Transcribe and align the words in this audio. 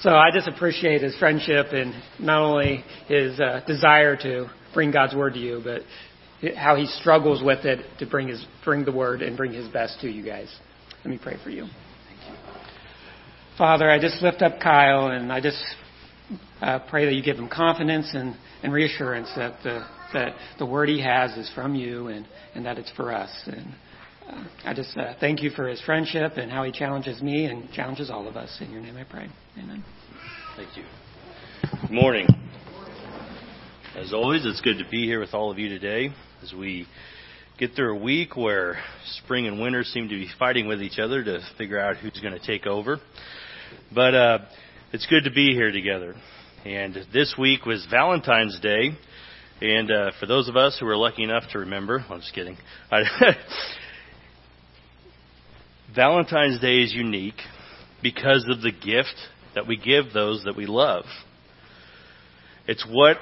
So 0.00 0.10
I 0.10 0.30
just 0.32 0.48
appreciate 0.48 1.02
his 1.02 1.14
friendship 1.18 1.66
and 1.72 1.94
not 2.18 2.40
only 2.40 2.84
his 3.06 3.38
uh, 3.38 3.60
desire 3.66 4.16
to 4.16 4.48
bring 4.72 4.90
God's 4.90 5.14
word 5.14 5.34
to 5.34 5.38
you, 5.38 5.60
but 5.62 5.82
how 6.56 6.76
he 6.76 6.86
struggles 6.86 7.42
with 7.42 7.66
it 7.66 7.84
to 7.98 8.06
bring 8.06 8.28
his 8.28 8.44
bring 8.64 8.84
the 8.84 8.92
word 8.92 9.20
and 9.20 9.36
bring 9.36 9.52
his 9.52 9.68
best 9.68 10.00
to 10.00 10.08
you 10.08 10.24
guys. 10.24 10.48
Let 11.04 11.10
me 11.10 11.18
pray 11.22 11.36
for 11.44 11.50
you. 11.50 11.64
Thank 11.64 12.30
you. 12.30 12.60
Father, 13.58 13.90
I 13.90 14.00
just 14.00 14.22
lift 14.22 14.40
up 14.40 14.58
Kyle 14.58 15.08
and 15.08 15.30
I 15.30 15.40
just 15.42 15.62
uh, 16.62 16.78
pray 16.88 17.04
that 17.04 17.12
you 17.12 17.22
give 17.22 17.36
him 17.36 17.48
confidence 17.48 18.10
and, 18.14 18.34
and 18.62 18.72
reassurance 18.72 19.30
that 19.36 19.62
the 19.62 19.84
that 20.14 20.34
the 20.58 20.66
word 20.66 20.88
he 20.88 21.02
has 21.02 21.32
is 21.36 21.50
from 21.54 21.74
you 21.74 22.08
and, 22.08 22.26
and 22.54 22.64
that 22.64 22.78
it's 22.78 22.90
for 22.96 23.12
us. 23.12 23.30
And 23.46 23.74
uh, 24.28 24.44
I 24.64 24.74
just 24.74 24.96
uh, 24.96 25.14
thank 25.20 25.42
you 25.42 25.50
for 25.50 25.68
his 25.68 25.80
friendship 25.82 26.32
and 26.36 26.50
how 26.50 26.64
he 26.64 26.72
challenges 26.72 27.20
me 27.22 27.44
and 27.44 27.70
challenges 27.72 28.10
all 28.10 28.26
of 28.26 28.36
us. 28.36 28.56
In 28.60 28.70
your 28.70 28.80
name 28.80 28.96
I 28.96 29.04
pray. 29.04 29.28
Amen. 29.62 29.84
Thank 30.56 30.74
you. 30.74 30.84
Good 31.82 31.90
morning. 31.90 32.26
As 33.94 34.14
always, 34.14 34.46
it's 34.46 34.62
good 34.62 34.78
to 34.78 34.88
be 34.88 35.04
here 35.04 35.20
with 35.20 35.34
all 35.34 35.50
of 35.50 35.58
you 35.58 35.68
today 35.68 36.14
as 36.42 36.54
we 36.54 36.86
get 37.58 37.74
through 37.74 37.98
a 37.98 38.02
week 38.02 38.38
where 38.38 38.78
spring 39.18 39.46
and 39.46 39.60
winter 39.60 39.84
seem 39.84 40.08
to 40.08 40.14
be 40.14 40.28
fighting 40.38 40.66
with 40.66 40.80
each 40.80 40.98
other 40.98 41.22
to 41.22 41.40
figure 41.58 41.78
out 41.78 41.98
who's 41.98 42.18
going 42.22 42.32
to 42.32 42.46
take 42.46 42.66
over. 42.66 43.00
But 43.94 44.14
uh, 44.14 44.38
it's 44.94 45.04
good 45.06 45.24
to 45.24 45.30
be 45.30 45.52
here 45.52 45.70
together. 45.70 46.14
And 46.64 46.96
this 47.12 47.34
week 47.38 47.66
was 47.66 47.86
Valentine's 47.90 48.58
Day. 48.60 48.92
And 49.60 49.90
uh, 49.90 50.12
for 50.18 50.24
those 50.24 50.48
of 50.48 50.56
us 50.56 50.78
who 50.80 50.86
were 50.86 50.96
lucky 50.96 51.22
enough 51.22 51.42
to 51.52 51.58
remember, 51.58 52.02
I'm 52.08 52.20
just 52.20 52.32
kidding. 52.32 52.56
Valentine's 55.94 56.58
Day 56.60 56.78
is 56.78 56.94
unique 56.94 57.42
because 58.02 58.46
of 58.48 58.62
the 58.62 58.72
gift 58.72 59.14
that 59.54 59.66
we 59.66 59.76
give 59.76 60.12
those 60.12 60.44
that 60.44 60.56
we 60.56 60.66
love. 60.66 61.04
It's 62.66 62.86
what 62.88 63.16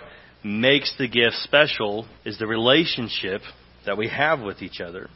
makes 0.45 0.95
the 0.99 1.09
gift 1.09 1.37
special 1.43 2.07
is 2.25 2.39
the 2.39 2.47
relationship 2.47 3.41
that 3.87 3.97
we 3.97 4.09
have 4.09 4.41
with 4.41 4.63
each 4.63 4.81
other. 4.81 5.09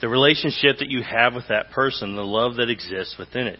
The 0.00 0.08
relationship 0.08 0.78
that 0.78 0.90
you 0.90 1.02
have 1.02 1.34
with 1.34 1.48
that 1.48 1.70
person, 1.70 2.16
the 2.16 2.22
love 2.22 2.56
that 2.56 2.70
exists 2.70 3.16
within 3.18 3.46
it. 3.46 3.58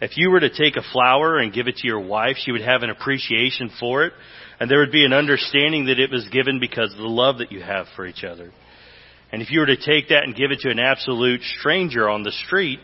If 0.00 0.16
you 0.16 0.30
were 0.30 0.40
to 0.40 0.50
take 0.50 0.76
a 0.76 0.92
flower 0.92 1.38
and 1.38 1.52
give 1.52 1.68
it 1.68 1.76
to 1.76 1.86
your 1.86 2.00
wife, 2.00 2.36
she 2.38 2.52
would 2.52 2.62
have 2.62 2.82
an 2.82 2.90
appreciation 2.90 3.70
for 3.78 4.04
it, 4.04 4.12
and 4.58 4.70
there 4.70 4.78
would 4.78 4.92
be 4.92 5.04
an 5.04 5.12
understanding 5.12 5.86
that 5.86 6.00
it 6.00 6.10
was 6.10 6.26
given 6.32 6.58
because 6.58 6.92
of 6.92 6.98
the 6.98 7.04
love 7.04 7.38
that 7.38 7.52
you 7.52 7.60
have 7.60 7.86
for 7.94 8.06
each 8.06 8.24
other. 8.24 8.50
And 9.30 9.42
if 9.42 9.50
you 9.50 9.60
were 9.60 9.66
to 9.66 9.76
take 9.76 10.08
that 10.08 10.24
and 10.24 10.34
give 10.34 10.50
it 10.50 10.60
to 10.60 10.70
an 10.70 10.78
absolute 10.78 11.42
stranger 11.58 12.08
on 12.08 12.22
the 12.22 12.32
street, 12.32 12.80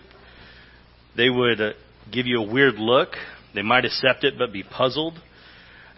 they 1.17 1.31
would 1.31 1.61
uh, 1.61 1.73
give 2.13 2.27
you 2.27 2.43
a 2.43 2.53
weird 2.53 2.75
look. 2.75 3.11
They 3.55 3.63
might 3.63 3.85
accept 3.85 4.25
it 4.25 4.35
but 4.39 4.53
be 4.53 4.63
puzzled. 4.63 5.19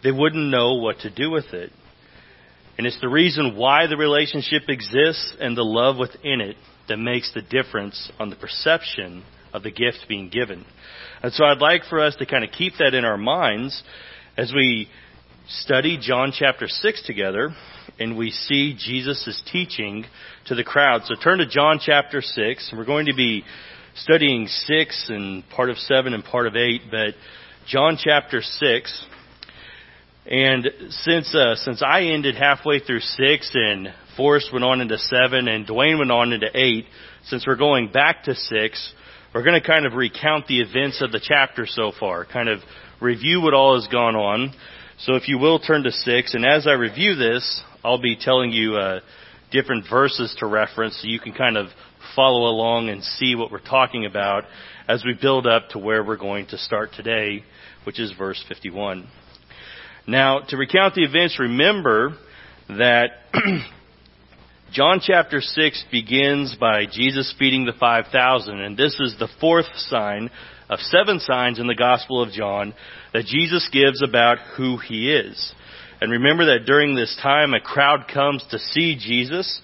They 0.03 0.13
wouldn't 0.13 0.51
know 0.51 0.75
what 0.75 1.01
to 1.01 1.11
do 1.11 1.31
with 1.31 1.53
it. 1.53 1.73
And 2.77 2.87
it's 2.87 3.01
the 3.01 3.09
reason 3.09 3.57
why 3.57 3.89
the 3.89 3.97
relationship 3.97 4.69
exists 4.69 5.35
and 5.41 5.57
the 5.57 5.65
love 5.65 5.97
within 5.99 6.41
it 6.41 6.57
that 6.89 6.97
makes 6.97 7.33
the 7.35 7.43
difference 7.43 8.11
on 8.21 8.31
the 8.31 8.37
perception 8.37 9.25
of 9.53 9.63
the 9.65 9.73
gift 9.73 10.07
being 10.09 10.29
given. 10.29 10.65
And 11.23 11.33
so 11.33 11.45
I'd 11.45 11.59
like 11.59 11.83
for 11.91 12.01
us 12.01 12.15
to 12.17 12.27
kind 12.27 12.45
of 12.45 12.51
keep 12.51 12.75
that 12.79 12.95
in 12.95 13.05
our 13.05 13.17
minds 13.17 13.83
as 14.37 14.53
we 14.55 14.89
study 15.49 15.99
John 16.01 16.33
chapter 16.33 16.69
6 16.69 17.03
together 17.05 17.51
and 17.99 18.17
we 18.17 18.31
see 18.31 18.77
Jesus' 18.79 19.43
teaching 19.51 20.05
to 20.47 20.55
the 20.55 20.63
crowd. 20.63 21.03
So 21.07 21.15
turn 21.21 21.39
to 21.39 21.47
John 21.47 21.81
chapter 21.85 22.23
6. 22.23 22.69
and 22.71 22.79
We're 22.79 22.85
going 22.85 23.07
to 23.07 23.15
be 23.15 23.43
studying 24.03 24.47
6 24.47 25.07
and 25.09 25.49
part 25.51 25.71
of 25.71 25.77
7 25.79 26.15
and 26.15 26.25
part 26.25 26.47
of 26.47 26.57
8, 26.57 26.83
but 26.91 27.15
John 27.67 27.99
chapter 27.99 28.41
6. 28.43 29.05
And 30.31 30.69
since 30.91 31.35
uh, 31.35 31.55
since 31.55 31.83
I 31.83 32.03
ended 32.03 32.35
halfway 32.35 32.81
through 32.81 33.01
six 33.01 33.51
and 33.55 33.89
Forrest 34.15 34.51
went 34.53 34.63
on 34.63 34.83
into 34.83 34.99
seven 34.99 35.49
and 35.49 35.67
Dwayne 35.67 35.99
went 35.99 36.11
on 36.11 36.35
into 36.35 36.49
eight, 36.53 36.85
since 37.25 37.47
we're 37.47 37.57
going 37.57 37.91
back 37.91 38.25
to 38.25 38.35
six, 38.35 38.93
we're 39.35 39.43
going 39.43 39.59
to 39.59 39.67
kind 39.67 39.87
of 39.87 39.95
recount 39.95 40.47
the 40.47 40.61
events 40.61 41.01
of 41.01 41.13
the 41.13 41.21
chapter 41.23 41.65
so 41.67 41.93
far, 41.99 42.27
kind 42.27 42.51
of 42.51 42.59
review 43.01 43.41
what 43.41 43.55
all 43.55 43.81
has 43.81 43.89
gone 43.89 44.17
on. 44.17 44.53
So 44.99 45.15
if 45.15 45.29
you 45.29 45.39
will 45.39 45.61
turn 45.61 45.85
to 45.85 45.93
six, 45.93 46.35
and 46.35 46.45
as 46.45 46.67
I 46.67 46.73
review 46.73 47.15
this, 47.15 47.63
I'll 47.83 48.03
be 48.03 48.17
telling 48.21 48.51
you 48.51 48.77
uh, 48.77 49.01
different 49.51 49.87
verses 49.89 50.37
to 50.41 50.47
reference 50.47 51.01
so 51.01 51.09
you 51.09 51.21
can 51.21 51.33
kind 51.33 51.57
of 51.57 51.69
follow 52.19 52.51
along 52.51 52.89
and 52.89 53.05
see 53.05 53.37
what 53.37 53.53
we're 53.53 53.61
talking 53.61 54.05
about 54.05 54.43
as 54.89 55.05
we 55.05 55.15
build 55.15 55.47
up 55.47 55.69
to 55.69 55.79
where 55.79 56.03
we're 56.03 56.17
going 56.17 56.47
to 56.49 56.59
start 56.59 56.91
today, 56.97 57.45
which 57.85 58.01
is 58.01 58.13
verse 58.19 58.45
51. 58.49 59.07
Now, 60.05 60.41
to 60.49 60.57
recount 60.57 60.97
the 60.97 61.05
events, 61.05 61.39
remember 61.39 62.17
that 62.71 63.11
John 64.73 64.99
chapter 65.01 65.41
6 65.41 65.85
begins 65.93 66.57
by 66.59 66.87
Jesus 66.91 67.33
feeding 67.39 67.67
the 67.67 67.73
5,000, 67.79 68.63
and 68.63 68.77
this 68.77 68.99
is 68.99 69.15
the 69.21 69.29
fourth 69.41 69.73
sign 69.77 70.29
of 70.69 70.81
seven 70.81 71.21
signs 71.21 71.61
in 71.61 71.69
the 71.69 71.75
Gospel 71.77 72.21
of 72.21 72.33
John 72.33 72.75
that 73.13 73.27
Jesus 73.27 73.71
gives 73.73 74.03
about 74.03 74.39
who 74.57 74.77
he 74.79 75.13
is. 75.13 75.55
And 76.01 76.11
remember 76.11 76.47
that 76.47 76.67
during 76.67 76.97
this 76.97 77.17
time, 77.23 77.55
a 77.55 77.61
crowd 77.61 78.11
comes 78.13 78.45
to 78.51 78.59
see 78.59 78.97
Jesus, 78.99 79.61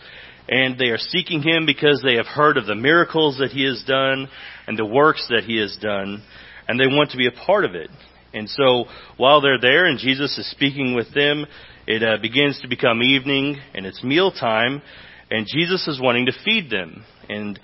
and 0.48 0.78
they 0.78 0.90
are 0.90 0.98
seeking 0.98 1.42
him 1.42 1.66
because 1.66 2.02
they 2.04 2.16
have 2.16 2.26
heard 2.26 2.56
of 2.56 2.66
the 2.66 2.74
miracles 2.74 3.38
that 3.38 3.50
he 3.50 3.64
has 3.64 3.82
done 3.86 4.28
and 4.66 4.78
the 4.78 4.84
works 4.84 5.26
that 5.30 5.44
he 5.44 5.58
has 5.58 5.76
done, 5.80 6.22
and 6.68 6.78
they 6.78 6.86
want 6.86 7.10
to 7.10 7.16
be 7.16 7.26
a 7.26 7.46
part 7.46 7.64
of 7.64 7.74
it. 7.74 7.90
And 8.34 8.50
so 8.50 8.84
while 9.16 9.40
they're 9.40 9.60
there 9.60 9.86
and 9.86 9.98
Jesus 9.98 10.36
is 10.36 10.50
speaking 10.50 10.94
with 10.94 11.14
them, 11.14 11.46
it 11.86 12.02
uh, 12.02 12.20
begins 12.20 12.60
to 12.60 12.68
become 12.68 13.02
evening 13.02 13.58
and 13.74 13.86
it's 13.86 14.02
mealtime 14.02 14.82
and 15.30 15.46
Jesus 15.46 15.86
is 15.86 16.00
wanting 16.00 16.26
to 16.26 16.32
feed 16.44 16.68
them. 16.68 17.04
And 17.28 17.58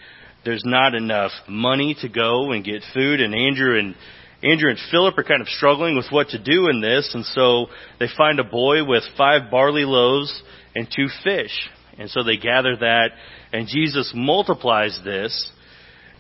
there's 0.45 0.63
not 0.65 0.95
enough 0.95 1.33
money 1.49 1.97
to 2.01 2.09
go 2.09 2.53
and 2.53 2.65
get 2.65 2.83
food 2.95 3.21
and 3.21 3.35
Andrew 3.35 3.79
and 3.79 3.95
Andrew 4.43 4.71
and 4.71 4.79
Philip 4.91 5.19
are 5.19 5.25
kind 5.25 5.43
of 5.43 5.49
struggling 5.49 5.97
with 5.97 6.07
what 6.11 6.29
to 6.29 6.43
do 6.43 6.69
in 6.69 6.81
this 6.81 7.11
and 7.15 7.27
so 7.27 7.67
they 7.99 8.07
find 8.17 8.39
a 8.39 8.45
boy 8.45 8.85
with 8.85 9.03
five 9.19 9.51
barley 9.51 9.85
loaves 9.85 10.43
and 10.75 10.87
two 10.95 11.09
fish. 11.25 11.69
And 12.01 12.09
so 12.11 12.25
they 12.25 12.39
gather 12.39 12.77
that 12.77 13.11
and 13.53 13.69
Jesus 13.69 14.11
multiplies 14.15 14.99
this 15.05 15.51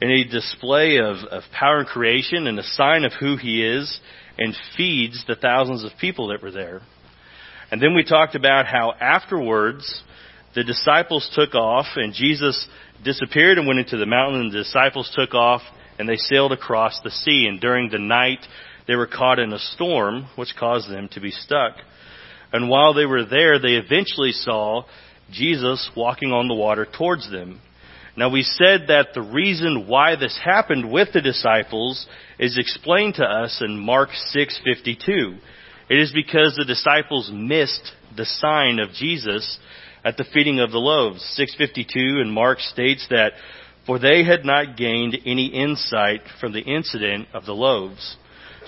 in 0.03 0.11
a 0.11 0.25
display 0.25 0.99
of, 0.99 1.17
of 1.31 1.43
power 1.59 1.79
and 1.79 1.87
creation 1.87 2.47
and 2.47 2.59
a 2.59 2.63
sign 2.63 3.05
of 3.05 3.13
who 3.19 3.37
he 3.39 3.65
is 3.65 3.99
and 4.39 4.55
feeds 4.77 5.25
the 5.27 5.37
thousands 5.37 5.83
of 5.83 5.93
people 5.99 6.29
that 6.29 6.43
were 6.43 6.51
there. 6.51 6.83
And 7.71 7.81
then 7.81 7.95
we 7.95 8.05
talked 8.05 8.35
about 8.35 8.67
how 8.67 8.93
afterwards 9.01 10.03
the 10.55 10.65
disciples 10.65 11.31
took 11.35 11.55
off 11.55 11.87
and 11.97 12.13
Jesus 12.13 12.67
disappeared 13.03 13.57
and 13.57 13.67
went 13.67 13.81
into 13.81 13.97
the 13.97 14.07
mountain 14.07 14.41
and 14.43 14.53
the 14.53 14.59
disciples 14.59 15.11
took 15.15 15.35
off 15.35 15.63
and 15.99 16.07
they 16.07 16.17
sailed 16.17 16.53
across 16.53 17.01
the 17.03 17.11
sea 17.11 17.47
and 17.49 17.59
during 17.59 17.89
the 17.89 17.99
night 17.99 18.41
they 18.87 18.97
were 18.97 19.07
caught 19.07 19.39
in 19.39 19.53
a 19.53 19.59
storm 19.59 20.27
which 20.37 20.55
caused 20.59 20.91
them 20.91 21.09
to 21.13 21.21
be 21.21 21.31
stuck. 21.31 21.77
And 22.53 22.69
while 22.69 22.93
they 22.93 23.07
were 23.07 23.25
there 23.25 23.59
they 23.59 23.77
eventually 23.77 24.33
saw 24.33 24.85
Jesus 25.33 25.91
walking 25.97 26.33
on 26.33 26.49
the 26.49 26.55
water 26.55 26.87
towards 26.87 27.31
them. 27.31 27.61
Now 28.17 28.29
we 28.31 28.43
said 28.43 28.89
that 28.89 29.09
the 29.15 29.23
reason 29.23 29.87
why 29.87 30.17
this 30.17 30.39
happened 30.45 30.91
with 30.91 31.13
the 31.13 31.21
disciples 31.21 32.07
is 32.39 32.59
explained 32.59 33.15
to 33.15 33.25
us 33.25 33.63
in 33.65 33.79
Mark 33.79 34.11
6:52. 34.35 35.39
It 35.89 35.99
is 35.99 36.13
because 36.13 36.55
the 36.55 36.65
disciples 36.65 37.31
missed 37.33 37.93
the 38.17 38.27
sign 38.27 38.79
of 38.79 38.93
Jesus 38.93 39.59
at 40.05 40.17
the 40.17 40.25
feeding 40.25 40.61
of 40.61 40.71
the 40.71 40.79
loaves. 40.79 41.23
652 41.35 42.21
and 42.21 42.33
Mark 42.33 42.61
states 42.61 43.07
that 43.09 43.33
for 43.87 43.99
they 43.99 44.23
had 44.25 44.45
not 44.45 44.77
gained 44.77 45.19
any 45.25 45.47
insight 45.47 46.21
from 46.41 46.53
the 46.53 46.61
incident 46.61 47.29
of 47.33 47.47
the 47.47 47.55
loaves. 47.55 48.17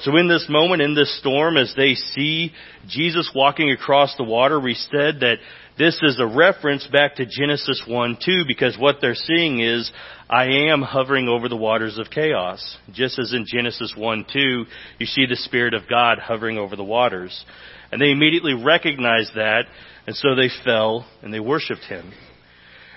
So 0.02 0.16
in 0.16 0.26
this 0.26 0.46
moment, 0.48 0.82
in 0.82 0.96
this 0.96 1.16
storm, 1.18 1.56
as 1.56 1.72
they 1.76 1.94
see 1.94 2.52
Jesus 2.88 3.30
walking 3.34 3.70
across 3.70 4.14
the 4.16 4.24
water, 4.24 4.58
we 4.58 4.74
said 4.74 5.20
that 5.20 5.36
this 5.78 5.98
is 6.02 6.18
a 6.18 6.26
reference 6.26 6.86
back 6.88 7.16
to 7.16 7.26
Genesis 7.26 7.82
1 7.86 8.18
2 8.24 8.44
because 8.46 8.76
what 8.76 8.96
they're 9.00 9.14
seeing 9.14 9.60
is, 9.60 9.90
I 10.28 10.70
am 10.70 10.82
hovering 10.82 11.28
over 11.28 11.48
the 11.48 11.56
waters 11.56 11.98
of 11.98 12.10
chaos. 12.10 12.76
Just 12.92 13.18
as 13.18 13.32
in 13.32 13.46
Genesis 13.46 13.94
1 13.96 14.26
2, 14.32 14.64
you 14.98 15.06
see 15.06 15.26
the 15.26 15.36
Spirit 15.36 15.72
of 15.72 15.88
God 15.88 16.18
hovering 16.18 16.58
over 16.58 16.74
the 16.74 16.82
waters. 16.82 17.44
And 17.92 18.00
they 18.00 18.10
immediately 18.10 18.54
recognized 18.54 19.34
that, 19.36 19.66
and 20.06 20.16
so 20.16 20.34
they 20.34 20.48
fell 20.64 21.06
and 21.22 21.32
they 21.32 21.40
worshiped 21.40 21.84
Him. 21.84 22.12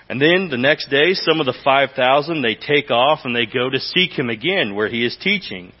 And 0.08 0.20
then 0.20 0.48
the 0.50 0.58
next 0.58 0.88
day, 0.90 1.14
some 1.14 1.38
of 1.38 1.46
the 1.46 1.58
5,000, 1.64 2.42
they 2.42 2.56
take 2.56 2.90
off 2.90 3.20
and 3.24 3.34
they 3.34 3.46
go 3.46 3.70
to 3.70 3.78
seek 3.78 4.18
Him 4.18 4.28
again 4.28 4.74
where 4.74 4.88
He 4.88 5.04
is 5.04 5.16
teaching. 5.20 5.72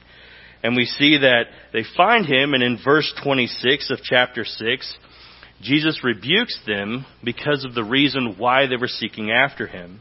And 0.66 0.74
we 0.74 0.84
see 0.84 1.18
that 1.18 1.44
they 1.72 1.84
find 1.96 2.26
Him, 2.26 2.52
and 2.52 2.60
in 2.60 2.76
verse 2.84 3.14
26 3.22 3.92
of 3.92 4.00
chapter 4.02 4.44
6, 4.44 4.98
Jesus 5.62 6.00
rebukes 6.02 6.58
them 6.66 7.06
because 7.22 7.64
of 7.64 7.72
the 7.72 7.84
reason 7.84 8.34
why 8.36 8.66
they 8.66 8.74
were 8.74 8.88
seeking 8.88 9.30
after 9.30 9.68
him. 9.68 10.00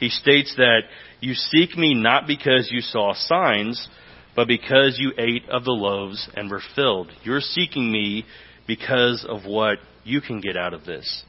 He 0.00 0.08
states 0.08 0.54
that 0.56 0.84
you 1.20 1.34
seek 1.34 1.76
me 1.76 1.92
not 1.94 2.26
because 2.26 2.70
you 2.72 2.80
saw 2.80 3.12
signs, 3.12 3.86
but 4.34 4.48
because 4.48 4.96
you 4.98 5.12
ate 5.18 5.46
of 5.50 5.64
the 5.64 5.72
loaves 5.72 6.26
and 6.34 6.50
were 6.50 6.62
filled. 6.74 7.12
You're 7.22 7.42
seeking 7.42 7.92
me 7.92 8.24
because 8.66 9.26
of 9.28 9.44
what 9.44 9.76
you 10.04 10.22
can 10.22 10.40
get 10.40 10.56
out 10.56 10.72
of 10.72 10.86
this, 10.86 11.22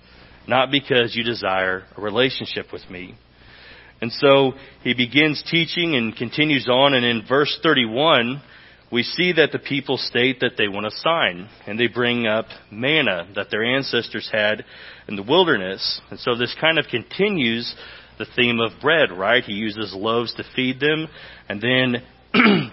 not 0.48 0.72
because 0.72 1.18
you 1.18 1.26
desire 1.26 1.84
a 1.98 2.02
relationship 2.02 2.72
with 2.72 2.90
me. 2.90 3.16
And 4.02 4.10
so 4.14 4.54
he 4.84 4.94
begins 4.94 5.44
teaching 5.52 5.96
and 5.96 6.16
continues 6.16 6.70
on, 6.72 6.94
and 6.94 7.06
in 7.06 7.26
verse 7.28 7.60
31, 7.62 8.42
we 8.92 9.04
see 9.04 9.34
that 9.34 9.52
the 9.52 9.60
people 9.60 9.98
state 9.98 10.40
that 10.40 10.54
they 10.58 10.68
want 10.68 10.88
a 10.88 10.92
sign, 10.92 11.48
and 11.68 11.80
they 11.80 11.88
bring 11.88 12.26
up 12.26 12.46
manna 12.72 13.28
that 13.36 13.48
their 13.52 13.64
ancestors 13.64 14.30
had 14.32 14.66
in 15.08 15.16
the 15.16 15.24
wilderness. 15.24 16.02
And 16.10 16.20
so 16.20 16.36
this 16.36 16.56
kind 16.60 16.80
of 16.80 16.86
continues 16.88 17.76
the 18.18 18.26
theme 18.36 18.60
of 18.60 18.82
bread, 18.82 19.12
right? 19.12 19.44
He 19.44 19.54
uses 19.54 19.94
loaves 19.94 20.34
to 20.36 20.44
feed 20.56 20.80
them, 20.80 21.08
and 21.48 21.62
then 21.62 22.04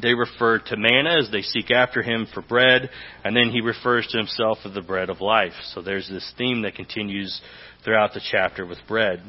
they 0.00 0.14
refer 0.14 0.60
to 0.60 0.76
manna 0.76 1.18
as 1.18 1.30
they 1.30 1.42
seek 1.42 1.70
after 1.70 2.02
him 2.02 2.26
for 2.32 2.40
bread, 2.40 2.88
and 3.24 3.36
then 3.36 3.50
he 3.50 3.60
refers 3.60 4.06
to 4.08 4.18
himself 4.18 4.58
as 4.64 4.74
the 4.74 4.80
bread 4.80 5.10
of 5.10 5.20
life. 5.20 5.52
So 5.74 5.82
there's 5.82 6.08
this 6.08 6.32
theme 6.38 6.62
that 6.62 6.76
continues 6.76 7.40
throughout 7.84 8.14
the 8.14 8.22
chapter 8.30 8.64
with 8.64 8.78
bread. 8.86 9.22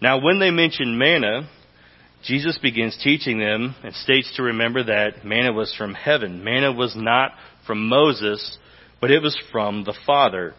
Now, 0.00 0.20
when 0.20 0.40
they 0.40 0.50
mention 0.50 0.98
manna, 0.98 1.48
Jesus 2.26 2.58
begins 2.60 2.98
teaching 3.02 3.38
them 3.38 3.76
and 3.84 3.94
states 3.94 4.32
to 4.34 4.42
remember 4.42 4.82
that 4.82 5.24
manna 5.24 5.52
was 5.52 5.72
from 5.78 5.94
heaven. 5.94 6.42
Manna 6.42 6.72
was 6.72 6.94
not 6.96 7.30
from 7.68 7.88
Moses, 7.88 8.58
but 9.00 9.12
it 9.12 9.22
was 9.22 9.38
from 9.52 9.84
the 9.84 9.94
Father. 10.04 10.54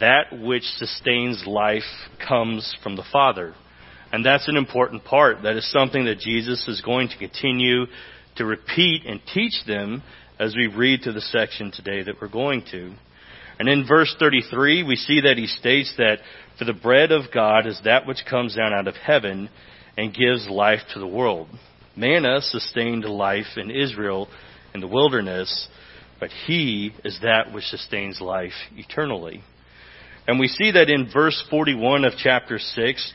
That 0.00 0.32
which 0.32 0.62
sustains 0.62 1.44
life 1.46 1.82
comes 2.26 2.74
from 2.82 2.96
the 2.96 3.04
Father. 3.12 3.54
And 4.12 4.24
that's 4.24 4.48
an 4.48 4.56
important 4.56 5.04
part. 5.04 5.42
That 5.42 5.56
is 5.56 5.70
something 5.70 6.06
that 6.06 6.20
Jesus 6.20 6.66
is 6.68 6.80
going 6.80 7.08
to 7.08 7.18
continue 7.18 7.84
to 8.36 8.46
repeat 8.46 9.04
and 9.06 9.20
teach 9.34 9.64
them 9.66 10.02
as 10.38 10.56
we 10.56 10.68
read 10.68 11.02
through 11.02 11.12
the 11.12 11.20
section 11.20 11.70
today 11.70 12.02
that 12.02 12.16
we're 12.18 12.28
going 12.28 12.64
to. 12.70 12.94
And 13.58 13.68
in 13.68 13.86
verse 13.86 14.14
33, 14.18 14.82
we 14.82 14.96
see 14.96 15.20
that 15.20 15.36
he 15.36 15.46
states 15.46 15.92
that 15.98 16.20
for 16.58 16.64
the 16.64 16.72
bread 16.72 17.12
of 17.12 17.30
God 17.32 17.66
is 17.66 17.78
that 17.84 18.06
which 18.06 18.24
comes 18.28 18.56
down 18.56 18.72
out 18.72 18.88
of 18.88 18.96
heaven 18.96 19.50
and 19.96 20.14
gives 20.14 20.48
life 20.48 20.80
to 20.92 20.98
the 20.98 21.06
world. 21.06 21.48
Manna 21.96 22.40
sustained 22.40 23.04
life 23.04 23.56
in 23.56 23.70
Israel 23.70 24.28
in 24.74 24.80
the 24.80 24.88
wilderness, 24.88 25.68
but 26.18 26.30
he 26.46 26.92
is 27.04 27.18
that 27.22 27.52
which 27.52 27.64
sustains 27.64 28.20
life 28.20 28.52
eternally. 28.76 29.42
And 30.26 30.40
we 30.40 30.48
see 30.48 30.72
that 30.72 30.90
in 30.90 31.10
verse 31.12 31.42
41 31.50 32.04
of 32.04 32.14
chapter 32.16 32.58
6, 32.58 33.12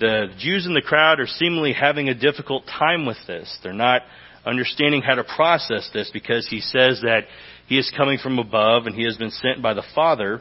the 0.00 0.26
Jews 0.38 0.66
in 0.66 0.74
the 0.74 0.82
crowd 0.82 1.20
are 1.20 1.26
seemingly 1.26 1.72
having 1.72 2.08
a 2.08 2.14
difficult 2.14 2.64
time 2.66 3.06
with 3.06 3.18
this. 3.26 3.58
They're 3.62 3.72
not 3.72 4.02
understanding 4.44 5.02
how 5.02 5.14
to 5.14 5.24
process 5.24 5.88
this 5.92 6.10
because 6.12 6.46
he 6.48 6.60
says 6.60 7.00
that 7.02 7.24
he 7.66 7.78
is 7.78 7.92
coming 7.96 8.18
from 8.18 8.38
above 8.38 8.86
and 8.86 8.94
he 8.94 9.04
has 9.04 9.16
been 9.16 9.30
sent 9.30 9.62
by 9.62 9.74
the 9.74 9.82
Father. 9.94 10.40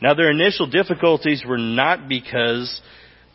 Now 0.00 0.14
their 0.14 0.30
initial 0.30 0.68
difficulties 0.68 1.44
were 1.46 1.58
not 1.58 2.08
because 2.08 2.80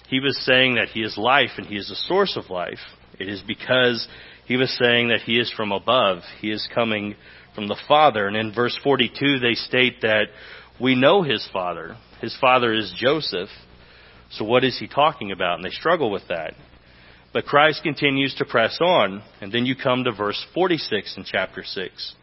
he 0.10 0.20
was 0.20 0.44
saying 0.44 0.76
that 0.76 0.90
he 0.90 1.02
is 1.02 1.18
life 1.18 1.52
and 1.58 1.68
he 1.68 1.76
is 1.76 1.88
the 1.90 1.96
source 1.96 2.36
of 2.36 2.50
life. 2.50 2.80
It 3.20 3.30
is 3.30 3.44
because 3.46 4.08
he 4.46 4.58
was 4.58 4.76
saying 4.82 5.10
that 5.10 5.22
he 5.22 5.40
is 5.40 5.54
from 5.56 5.72
above. 5.72 6.20
He 6.42 6.52
is 6.52 6.68
coming 6.74 7.16
from 7.54 7.68
the 7.68 7.80
Father. 7.88 8.28
And 8.28 8.36
in 8.36 8.54
verse 8.54 8.78
42 8.84 9.40
they 9.40 9.54
state 9.54 10.02
that 10.02 10.26
we 10.82 10.96
know 10.96 11.22
his 11.22 11.48
father. 11.54 11.96
His 12.22 12.36
father 12.40 12.74
is 12.74 12.94
Joseph. 12.98 13.50
So 14.32 14.46
what 14.46 14.64
is 14.64 14.80
he 14.80 14.88
talking 14.88 15.32
about? 15.32 15.56
And 15.56 15.66
they 15.66 15.70
struggle 15.70 16.10
with 16.10 16.28
that. 16.30 16.54
But 17.32 17.46
Christ 17.46 17.84
continues 17.84 18.34
to 18.36 18.46
press 18.46 18.80
on. 18.82 19.22
And 19.42 19.52
then 19.52 19.66
you 19.66 19.76
come 19.76 20.06
to 20.06 20.12
verse 20.12 20.44
46 20.54 21.18
in 21.18 21.26
chapter 21.26 21.64
6. 21.64 22.16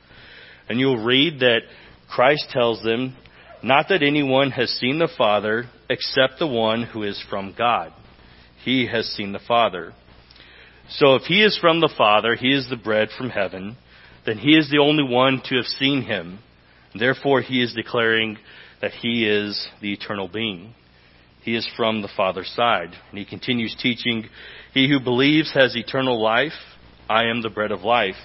And 0.69 0.81
you'll 0.81 1.05
read 1.05 1.41
that 1.41 1.61
Christ 2.09 2.47
tells 2.51 2.83
them, 2.83 3.17
not 3.63 3.89
that 3.89 4.03
anyone 4.03 4.51
has 4.51 4.71
seen 4.71 4.99
the 4.99 5.09
Father 5.17 5.65
except 5.89 6.39
the 6.39 6.47
one 6.47 6.83
who 6.83 7.03
is 7.03 7.23
from 7.29 7.55
God. 7.57 7.93
He 8.65 8.87
has 8.87 9.07
seen 9.07 9.33
the 9.33 9.41
Father. 9.47 9.93
So 10.89 11.15
if 11.15 11.23
he 11.23 11.43
is 11.43 11.59
from 11.61 11.81
the 11.81 11.93
Father, 11.97 12.35
he 12.35 12.53
is 12.53 12.69
the 12.69 12.77
bread 12.77 13.09
from 13.17 13.31
heaven, 13.31 13.77
then 14.25 14.39
he 14.39 14.57
is 14.57 14.71
the 14.71 14.79
only 14.79 15.05
one 15.05 15.41
to 15.47 15.57
have 15.57 15.65
seen 15.65 16.03
him. 16.03 16.41
Therefore 16.99 17.41
he 17.41 17.63
is 17.63 17.75
declaring 17.75 18.39
that 18.81 18.93
he 18.93 19.27
is 19.27 19.69
the 19.81 19.93
eternal 19.93 20.29
being. 20.29 20.75
He 21.43 21.55
is 21.55 21.69
from 21.77 22.03
the 22.03 22.11
Father's 22.17 22.51
side. 22.51 22.91
And 23.11 23.19
he 23.19 23.25
continues 23.25 23.77
teaching, 23.81 24.29
He 24.75 24.89
who 24.89 25.01
believes 25.01 25.53
has 25.55 25.77
eternal 25.77 26.21
life. 26.21 26.53
I 27.09 27.27
am 27.27 27.43
the 27.43 27.51
bread 27.51 27.71
of 27.71 27.83
life. 27.83 28.17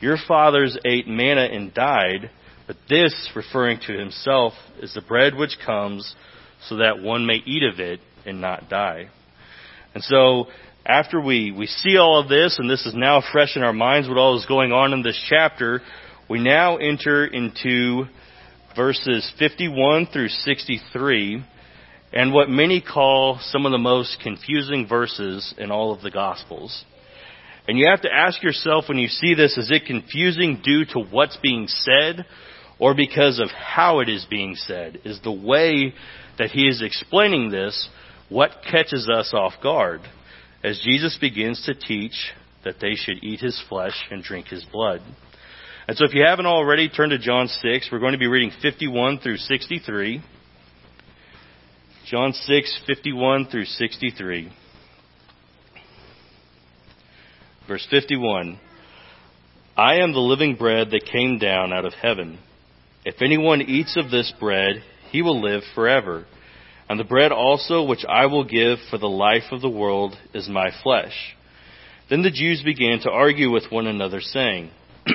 Your 0.00 0.18
fathers 0.28 0.78
ate 0.84 1.08
manna 1.08 1.44
and 1.44 1.72
died, 1.72 2.30
but 2.70 2.76
this, 2.88 3.32
referring 3.34 3.80
to 3.88 3.98
himself, 3.98 4.52
is 4.80 4.94
the 4.94 5.00
bread 5.00 5.34
which 5.34 5.58
comes 5.66 6.14
so 6.68 6.76
that 6.76 7.02
one 7.02 7.26
may 7.26 7.42
eat 7.44 7.64
of 7.64 7.80
it 7.80 7.98
and 8.24 8.40
not 8.40 8.68
die. 8.68 9.08
And 9.92 10.04
so, 10.04 10.44
after 10.86 11.20
we, 11.20 11.50
we 11.50 11.66
see 11.66 11.96
all 11.96 12.20
of 12.20 12.28
this, 12.28 12.60
and 12.60 12.70
this 12.70 12.86
is 12.86 12.94
now 12.94 13.24
fresh 13.32 13.56
in 13.56 13.64
our 13.64 13.72
minds 13.72 14.08
what 14.08 14.18
all 14.18 14.38
is 14.38 14.46
going 14.46 14.70
on 14.70 14.92
in 14.92 15.02
this 15.02 15.20
chapter, 15.28 15.80
we 16.28 16.40
now 16.40 16.76
enter 16.76 17.26
into 17.26 18.04
verses 18.76 19.28
51 19.36 20.06
through 20.12 20.28
63 20.28 21.44
and 22.12 22.32
what 22.32 22.48
many 22.48 22.80
call 22.80 23.40
some 23.42 23.66
of 23.66 23.72
the 23.72 23.78
most 23.78 24.18
confusing 24.22 24.86
verses 24.86 25.52
in 25.58 25.72
all 25.72 25.92
of 25.92 26.02
the 26.02 26.10
Gospels. 26.12 26.84
And 27.66 27.76
you 27.76 27.88
have 27.90 28.02
to 28.02 28.14
ask 28.14 28.40
yourself 28.44 28.84
when 28.88 28.98
you 28.98 29.08
see 29.08 29.34
this, 29.34 29.58
is 29.58 29.72
it 29.72 29.86
confusing 29.86 30.60
due 30.62 30.84
to 30.92 31.00
what's 31.00 31.36
being 31.38 31.66
said 31.66 32.26
or 32.80 32.94
because 32.94 33.38
of 33.38 33.50
how 33.50 34.00
it 34.00 34.08
is 34.08 34.26
being 34.28 34.56
said? 34.56 35.00
Is 35.04 35.20
the 35.22 35.30
way 35.30 35.94
that 36.38 36.50
he 36.50 36.66
is 36.66 36.82
explaining 36.82 37.50
this 37.50 37.88
what 38.28 38.62
catches 38.68 39.08
us 39.08 39.32
off 39.34 39.52
guard 39.62 40.00
as 40.64 40.80
Jesus 40.82 41.16
begins 41.20 41.62
to 41.66 41.74
teach 41.74 42.32
that 42.64 42.76
they 42.80 42.94
should 42.94 43.22
eat 43.22 43.40
his 43.40 43.62
flesh 43.68 44.08
and 44.10 44.24
drink 44.24 44.46
his 44.46 44.64
blood? 44.72 45.02
And 45.86 45.96
so 45.96 46.04
if 46.04 46.14
you 46.14 46.24
haven't 46.24 46.46
already, 46.46 46.88
turn 46.88 47.10
to 47.10 47.18
John 47.18 47.48
6. 47.48 47.88
We're 47.92 47.98
going 47.98 48.12
to 48.12 48.18
be 48.18 48.28
reading 48.28 48.52
51 48.62 49.18
through 49.18 49.38
63. 49.38 50.22
John 52.06 52.32
6, 52.32 52.80
51 52.86 53.46
through 53.46 53.64
63. 53.66 54.52
Verse 57.68 57.86
51. 57.90 58.58
I 59.76 59.96
am 59.96 60.12
the 60.12 60.18
living 60.18 60.56
bread 60.56 60.90
that 60.90 61.06
came 61.10 61.38
down 61.38 61.72
out 61.72 61.84
of 61.84 61.92
heaven. 61.94 62.38
If 63.04 63.22
anyone 63.22 63.62
eats 63.62 63.96
of 63.96 64.10
this 64.10 64.32
bread, 64.38 64.82
he 65.10 65.22
will 65.22 65.40
live 65.40 65.62
forever. 65.74 66.26
And 66.88 66.98
the 66.98 67.04
bread 67.04 67.32
also 67.32 67.84
which 67.84 68.04
I 68.08 68.26
will 68.26 68.44
give 68.44 68.78
for 68.90 68.98
the 68.98 69.08
life 69.08 69.52
of 69.52 69.62
the 69.62 69.70
world 69.70 70.16
is 70.34 70.48
my 70.48 70.70
flesh. 70.82 71.14
Then 72.10 72.22
the 72.22 72.30
Jews 72.30 72.62
began 72.62 72.98
to 73.00 73.10
argue 73.10 73.50
with 73.50 73.70
one 73.70 73.86
another, 73.86 74.20
saying, 74.20 74.70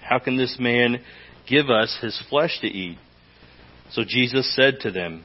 How 0.00 0.20
can 0.20 0.36
this 0.36 0.56
man 0.60 1.02
give 1.48 1.68
us 1.68 1.98
his 2.00 2.22
flesh 2.30 2.60
to 2.60 2.68
eat? 2.68 2.98
So 3.90 4.02
Jesus 4.06 4.54
said 4.54 4.80
to 4.80 4.90
them, 4.90 5.24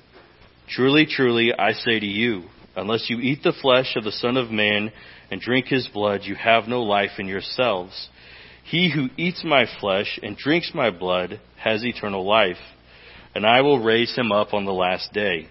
Truly, 0.68 1.06
truly, 1.06 1.53
I 1.53 1.74
say 1.74 2.00
to 2.00 2.06
you, 2.06 2.46
unless 2.75 3.10
you 3.10 3.20
eat 3.20 3.44
the 3.44 3.53
flesh 3.62 3.96
of 3.96 4.03
the 4.03 4.12
Son 4.12 4.38
of 4.38 4.50
Man 4.50 4.91
and 5.30 5.39
drink 5.39 5.68
his 5.68 5.88
blood, 5.88 6.22
you 6.24 6.36
have 6.36 6.68
no 6.68 6.82
life 6.82 7.20
in 7.20 7.27
yourselves. 7.27 8.10
He 8.71 8.89
who 8.89 9.09
eats 9.17 9.43
my 9.43 9.65
flesh 9.81 10.17
and 10.23 10.37
drinks 10.37 10.71
my 10.73 10.91
blood 10.91 11.41
has 11.57 11.83
eternal 11.83 12.25
life, 12.25 12.55
and 13.35 13.45
I 13.45 13.59
will 13.59 13.83
raise 13.83 14.15
him 14.15 14.31
up 14.31 14.53
on 14.53 14.63
the 14.63 14.71
last 14.71 15.11
day. 15.11 15.47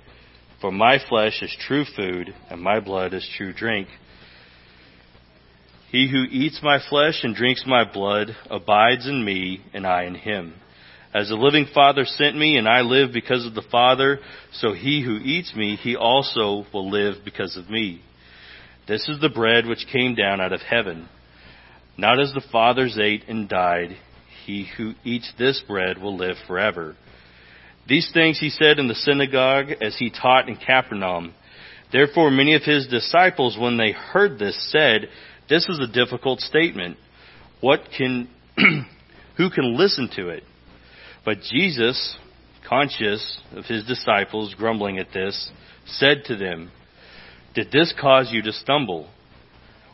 For 0.63 0.73
my 0.73 0.97
flesh 1.07 1.43
is 1.43 1.55
true 1.61 1.85
food, 1.85 2.35
and 2.49 2.63
my 2.63 2.81
blood 2.81 3.13
is 3.13 3.29
true 3.37 3.53
drink. 3.53 3.89
He 5.91 6.09
who 6.11 6.23
eats 6.31 6.61
my 6.63 6.79
flesh 6.89 7.21
and 7.23 7.35
drinks 7.35 7.65
my 7.67 7.85
blood 7.85 8.35
abides 8.49 9.07
in 9.07 9.23
me, 9.23 9.61
and 9.75 9.87
I 9.87 10.05
in 10.05 10.15
him. 10.15 10.55
As 11.13 11.29
the 11.29 11.35
living 11.35 11.67
Father 11.75 12.07
sent 12.07 12.39
me, 12.39 12.57
and 12.57 12.67
I 12.67 12.81
live 12.81 13.13
because 13.13 13.45
of 13.45 13.55
the 13.55 13.69
Father, 13.71 14.21
so 14.55 14.73
he 14.73 15.03
who 15.03 15.17
eats 15.17 15.55
me, 15.55 15.77
he 15.77 15.95
also 15.95 16.65
will 16.73 16.91
live 16.91 17.17
because 17.23 17.59
of 17.59 17.69
me. 17.69 18.01
This 18.89 19.07
is 19.11 19.21
the 19.21 19.29
bread 19.29 19.67
which 19.67 19.87
came 19.93 20.15
down 20.15 20.41
out 20.41 20.55
of 20.55 20.63
heaven. 20.63 21.07
Not 22.01 22.19
as 22.19 22.33
the 22.33 22.41
fathers 22.51 22.99
ate 22.99 23.29
and 23.29 23.47
died, 23.47 23.95
he 24.47 24.67
who 24.79 24.95
eats 25.05 25.31
this 25.39 25.63
bread 25.69 25.99
will 25.99 26.17
live 26.17 26.37
forever. 26.47 26.97
These 27.87 28.11
things 28.15 28.41
he 28.41 28.49
said 28.49 28.79
in 28.79 28.89
the 28.89 28.95
synagogue 28.95 29.67
as 29.83 29.99
he 29.99 30.09
taught 30.09 30.49
in 30.49 30.57
Capernaum. 30.57 31.35
Therefore 31.93 32.31
many 32.31 32.55
of 32.55 32.63
his 32.63 32.87
disciples, 32.87 33.59
when 33.61 33.77
they 33.77 33.93
heard 33.93 34.39
this, 34.39 34.57
said, 34.73 35.11
This 35.51 35.69
is 35.69 35.79
a 35.79 35.93
difficult 35.93 36.41
statement. 36.41 36.97
What 37.61 37.81
can, 37.95 38.31
who 39.37 39.51
can 39.51 39.77
listen 39.77 40.09
to 40.17 40.31
it? 40.31 40.45
But 41.23 41.43
Jesus, 41.43 42.17
conscious 42.67 43.39
of 43.53 43.67
his 43.67 43.85
disciples 43.85 44.55
grumbling 44.57 44.97
at 44.97 45.13
this, 45.13 45.51
said 45.85 46.25
to 46.29 46.37
them, 46.37 46.71
Did 47.55 47.71
this 47.71 47.93
cause 48.01 48.31
you 48.33 48.41
to 48.41 48.53
stumble? 48.53 49.11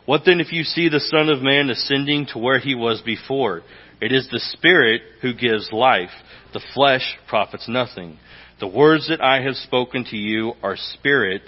What 0.07 0.21
then 0.25 0.39
if 0.39 0.53
you 0.53 0.63
see 0.63 0.87
the 0.87 1.01
Son 1.01 1.27
of 1.27 1.41
Man 1.41 1.69
ascending 1.69 2.27
to 2.27 2.39
where 2.39 2.59
he 2.59 2.75
was 2.75 3.01
before? 3.01 3.63
It 3.99 4.13
is 4.13 4.29
the 4.31 4.39
Spirit 4.39 5.01
who 5.21 5.33
gives 5.33 5.69
life. 5.73 6.11
The 6.53 6.63
flesh 6.73 7.17
profits 7.27 7.67
nothing. 7.67 8.17
The 8.61 8.69
words 8.69 9.09
that 9.09 9.21
I 9.21 9.41
have 9.41 9.55
spoken 9.55 10.05
to 10.05 10.15
you 10.15 10.53
are 10.63 10.77
spirit 10.77 11.41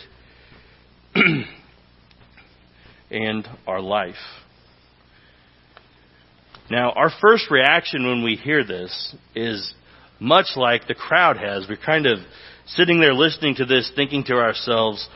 and 3.09 3.47
are 3.65 3.79
life. 3.79 4.15
Now, 6.69 6.91
our 6.91 7.11
first 7.21 7.49
reaction 7.49 8.05
when 8.05 8.25
we 8.25 8.35
hear 8.35 8.65
this 8.65 9.15
is 9.35 9.73
much 10.19 10.47
like 10.57 10.85
the 10.85 10.95
crowd 10.95 11.37
has. 11.37 11.65
We're 11.69 11.77
kind 11.77 12.05
of 12.05 12.19
sitting 12.67 12.99
there 12.99 13.13
listening 13.13 13.55
to 13.55 13.65
this, 13.65 13.89
thinking 13.95 14.25
to 14.25 14.33
ourselves, 14.33 15.07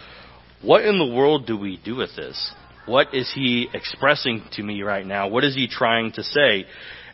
what 0.62 0.86
in 0.86 0.98
the 0.98 1.14
world 1.14 1.46
do 1.46 1.58
we 1.58 1.78
do 1.84 1.98
with 1.98 2.16
this? 2.16 2.54
What 2.86 3.14
is 3.14 3.32
he 3.34 3.70
expressing 3.74 4.44
to 4.54 4.64
me 4.64 4.82
right 4.82 5.06
now? 5.06 5.30
What 5.30 5.44
is 5.44 5.56
he 5.56 5.68
trying 5.68 6.12
to 6.14 6.24
say? 6.24 6.66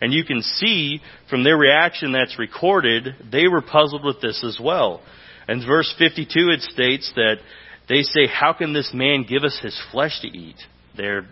And 0.02 0.14
you 0.14 0.24
can 0.24 0.42
see 0.42 1.02
from 1.30 1.44
their 1.44 1.58
reaction 1.58 2.12
that's 2.12 2.40
recorded, 2.40 3.16
they 3.32 3.48
were 3.48 3.62
puzzled 3.62 4.04
with 4.04 4.22
this 4.22 4.44
as 4.44 4.60
well. 4.62 5.02
In 5.48 5.66
verse 5.66 5.94
52 5.98 6.50
it 6.50 6.62
states 6.62 7.12
that 7.16 7.38
they 7.88 8.04
say, 8.04 8.28
how 8.28 8.54
can 8.54 8.74
this 8.74 8.92
man 8.94 9.26
give 9.28 9.44
us 9.44 9.60
his 9.62 9.80
flesh 9.92 10.22
to 10.22 10.28
eat? 10.28 10.56
They're, 10.96 11.26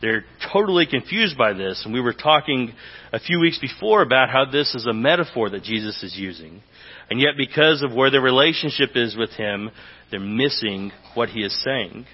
they're 0.00 0.24
totally 0.52 0.86
confused 0.86 1.38
by 1.38 1.52
this. 1.52 1.82
And 1.84 1.94
we 1.94 2.00
were 2.00 2.12
talking 2.12 2.72
a 3.12 3.20
few 3.20 3.40
weeks 3.40 3.58
before 3.58 4.02
about 4.02 4.30
how 4.30 4.44
this 4.44 4.74
is 4.74 4.86
a 4.86 4.92
metaphor 4.92 5.48
that 5.50 5.62
Jesus 5.62 6.02
is 6.02 6.16
using. 6.16 6.62
And 7.08 7.20
yet 7.20 7.32
because 7.36 7.82
of 7.82 7.94
where 7.94 8.10
their 8.10 8.20
relationship 8.20 8.90
is 8.94 9.16
with 9.16 9.30
him, 9.30 9.70
they're 10.10 10.20
missing 10.20 10.92
what 11.14 11.28
he 11.28 11.40
is 11.40 11.62
saying. 11.62 12.06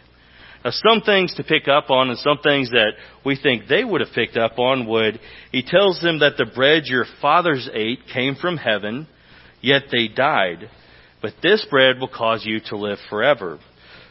Now, 0.69 0.73
some 0.73 1.01
things 1.01 1.33
to 1.37 1.45
pick 1.45 1.67
up 1.67 1.89
on 1.89 2.11
and 2.11 2.19
some 2.19 2.41
things 2.43 2.69
that 2.73 2.91
we 3.25 3.37
think 3.43 3.69
they 3.69 3.85
would 3.85 4.03
have 4.03 4.13
picked 4.15 4.37
up 4.37 4.59
on 4.59 4.87
would, 4.87 5.19
he 5.51 5.63
tells 5.63 5.99
them 6.03 6.19
that 6.19 6.37
the 6.37 6.45
bread 6.45 6.83
your 6.85 7.07
fathers 7.23 7.71
ate 7.73 8.01
came 8.13 8.35
from 8.35 8.59
heaven, 8.59 9.07
yet 9.63 9.85
they 9.91 10.09
died. 10.09 10.69
But 11.23 11.33
this 11.43 11.67
bread 11.71 11.99
will 11.99 12.11
cause 12.15 12.45
you 12.45 12.61
to 12.67 12.77
live 12.77 12.99
forever. 13.09 13.59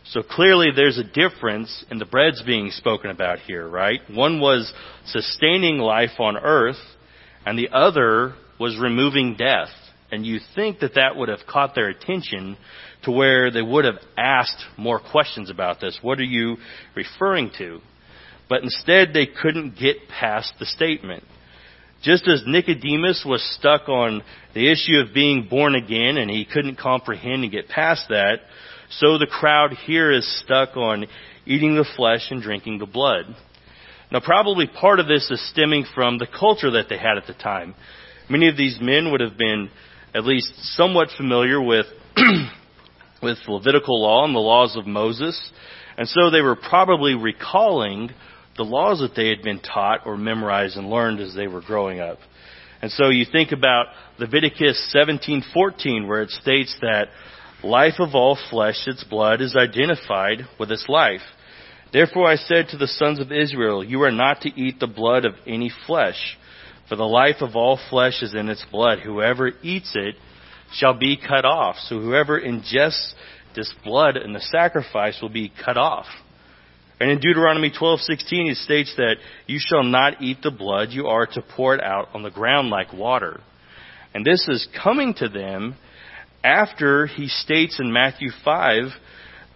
So 0.05 0.23
clearly 0.23 0.69
there's 0.75 0.97
a 0.97 1.03
difference 1.03 1.85
in 1.91 1.99
the 1.99 2.05
breads 2.05 2.41
being 2.41 2.71
spoken 2.71 3.11
about 3.11 3.37
here, 3.37 3.69
right? 3.69 3.99
One 4.09 4.39
was 4.39 4.73
sustaining 5.05 5.77
life 5.77 6.19
on 6.19 6.37
earth, 6.37 6.81
and 7.45 7.59
the 7.59 7.69
other 7.69 8.33
was 8.59 8.79
removing 8.81 9.35
death. 9.35 9.69
And 10.11 10.25
you 10.25 10.39
think 10.55 10.79
that 10.79 10.95
that 10.95 11.17
would 11.17 11.29
have 11.29 11.45
caught 11.47 11.75
their 11.75 11.89
attention 11.89 12.57
to 13.07 13.11
where 13.11 13.49
they 13.49 13.61
would 13.61 13.85
have 13.85 13.99
asked 14.17 14.65
more 14.77 14.99
questions 14.99 15.49
about 15.49 15.79
this. 15.79 15.97
What 16.01 16.19
are 16.19 16.23
you 16.23 16.57
referring 16.93 17.51
to? 17.57 17.79
But 18.49 18.63
instead 18.63 19.13
they 19.13 19.25
couldn't 19.27 19.79
get 19.79 20.09
past 20.09 20.53
the 20.59 20.65
statement. 20.65 21.23
Just 22.03 22.27
as 22.27 22.43
Nicodemus 22.45 23.23
was 23.25 23.41
stuck 23.57 23.87
on 23.87 24.23
the 24.53 24.69
issue 24.69 24.97
of 24.97 25.13
being 25.13 25.47
born 25.49 25.73
again 25.73 26.17
and 26.17 26.29
he 26.29 26.45
couldn't 26.45 26.77
comprehend 26.77 27.43
and 27.43 27.51
get 27.51 27.69
past 27.69 28.07
that, 28.09 28.41
so 28.89 29.17
the 29.17 29.25
crowd 29.25 29.71
here 29.85 30.11
is 30.11 30.41
stuck 30.43 30.75
on 30.75 31.05
eating 31.45 31.75
the 31.75 31.87
flesh 31.95 32.27
and 32.29 32.41
drinking 32.41 32.79
the 32.79 32.85
blood. 32.85 33.25
Now 34.11 34.19
probably 34.19 34.67
part 34.67 34.99
of 34.99 35.07
this 35.07 35.31
is 35.31 35.49
stemming 35.49 35.85
from 35.95 36.17
the 36.17 36.27
culture 36.27 36.71
that 36.71 36.87
they 36.89 36.97
had 36.97 37.17
at 37.17 37.25
the 37.25 37.33
time. 37.33 37.73
Many 38.29 38.49
of 38.49 38.57
these 38.57 38.77
men 38.81 39.11
would 39.11 39.21
have 39.21 39.37
been 39.37 39.69
at 40.13 40.25
least 40.25 40.51
somewhat 40.75 41.09
familiar 41.17 41.61
with, 41.61 41.85
with 43.21 43.37
Levitical 43.47 44.01
law 44.01 44.25
and 44.25 44.35
the 44.35 44.39
laws 44.39 44.75
of 44.75 44.87
Moses. 44.87 45.51
And 45.97 46.07
so 46.07 46.29
they 46.29 46.41
were 46.41 46.55
probably 46.55 47.15
recalling 47.15 48.11
the 48.57 48.63
laws 48.63 48.99
that 48.99 49.15
they 49.15 49.29
had 49.29 49.41
been 49.41 49.59
taught 49.59 50.05
or 50.05 50.17
memorized 50.17 50.77
and 50.77 50.89
learned 50.89 51.19
as 51.19 51.33
they 51.35 51.47
were 51.47 51.61
growing 51.61 51.99
up. 51.99 52.19
And 52.81 52.91
so 52.91 53.09
you 53.09 53.25
think 53.25 53.51
about 53.51 53.87
Leviticus 54.19 54.93
17:14 54.95 56.07
where 56.07 56.21
it 56.21 56.29
states 56.31 56.75
that 56.81 57.09
life 57.63 57.99
of 57.99 58.13
all 58.13 58.37
flesh, 58.49 58.87
its 58.87 59.03
blood, 59.03 59.41
is 59.41 59.55
identified 59.55 60.47
with 60.59 60.71
its 60.71 60.87
life. 60.87 61.21
Therefore 61.91 62.27
I 62.27 62.35
said 62.35 62.69
to 62.69 62.77
the 62.77 62.87
sons 62.87 63.19
of 63.19 63.31
Israel, 63.31 63.83
You 63.83 64.03
are 64.03 64.11
not 64.11 64.41
to 64.41 64.59
eat 64.59 64.79
the 64.79 64.87
blood 64.87 65.25
of 65.25 65.35
any 65.47 65.71
flesh, 65.87 66.37
for 66.87 66.95
the 66.95 67.07
life 67.07 67.41
of 67.41 67.55
all 67.55 67.79
flesh 67.89 68.21
is 68.21 68.35
in 68.35 68.49
its 68.49 68.65
blood. 68.71 68.99
Whoever 68.99 69.51
eats 69.63 69.91
it 69.95 70.15
shall 70.73 70.93
be 70.93 71.17
cut 71.17 71.45
off. 71.45 71.77
So 71.87 71.99
whoever 71.99 72.39
ingests 72.39 73.13
this 73.55 73.73
blood 73.83 74.17
and 74.17 74.35
the 74.35 74.41
sacrifice 74.41 75.19
will 75.21 75.29
be 75.29 75.51
cut 75.63 75.77
off. 75.77 76.05
And 76.99 77.11
in 77.11 77.19
Deuteronomy 77.19 77.69
12:16 77.69 78.51
it 78.51 78.57
states 78.57 78.93
that 78.97 79.17
you 79.45 79.59
shall 79.59 79.83
not 79.83 80.21
eat 80.21 80.41
the 80.41 80.51
blood, 80.51 80.89
you 80.91 81.07
are 81.07 81.27
to 81.27 81.41
pour 81.41 81.75
it 81.75 81.83
out 81.83 82.09
on 82.13 82.23
the 82.23 82.31
ground 82.31 82.69
like 82.69 82.91
water. 82.93 83.39
And 84.13 84.25
this 84.25 84.47
is 84.47 84.67
coming 84.83 85.13
to 85.15 85.29
them 85.29 85.75
after 86.43 87.07
he 87.07 87.27
states 87.27 87.79
in 87.79 87.91
Matthew 87.91 88.29
5 88.43 88.85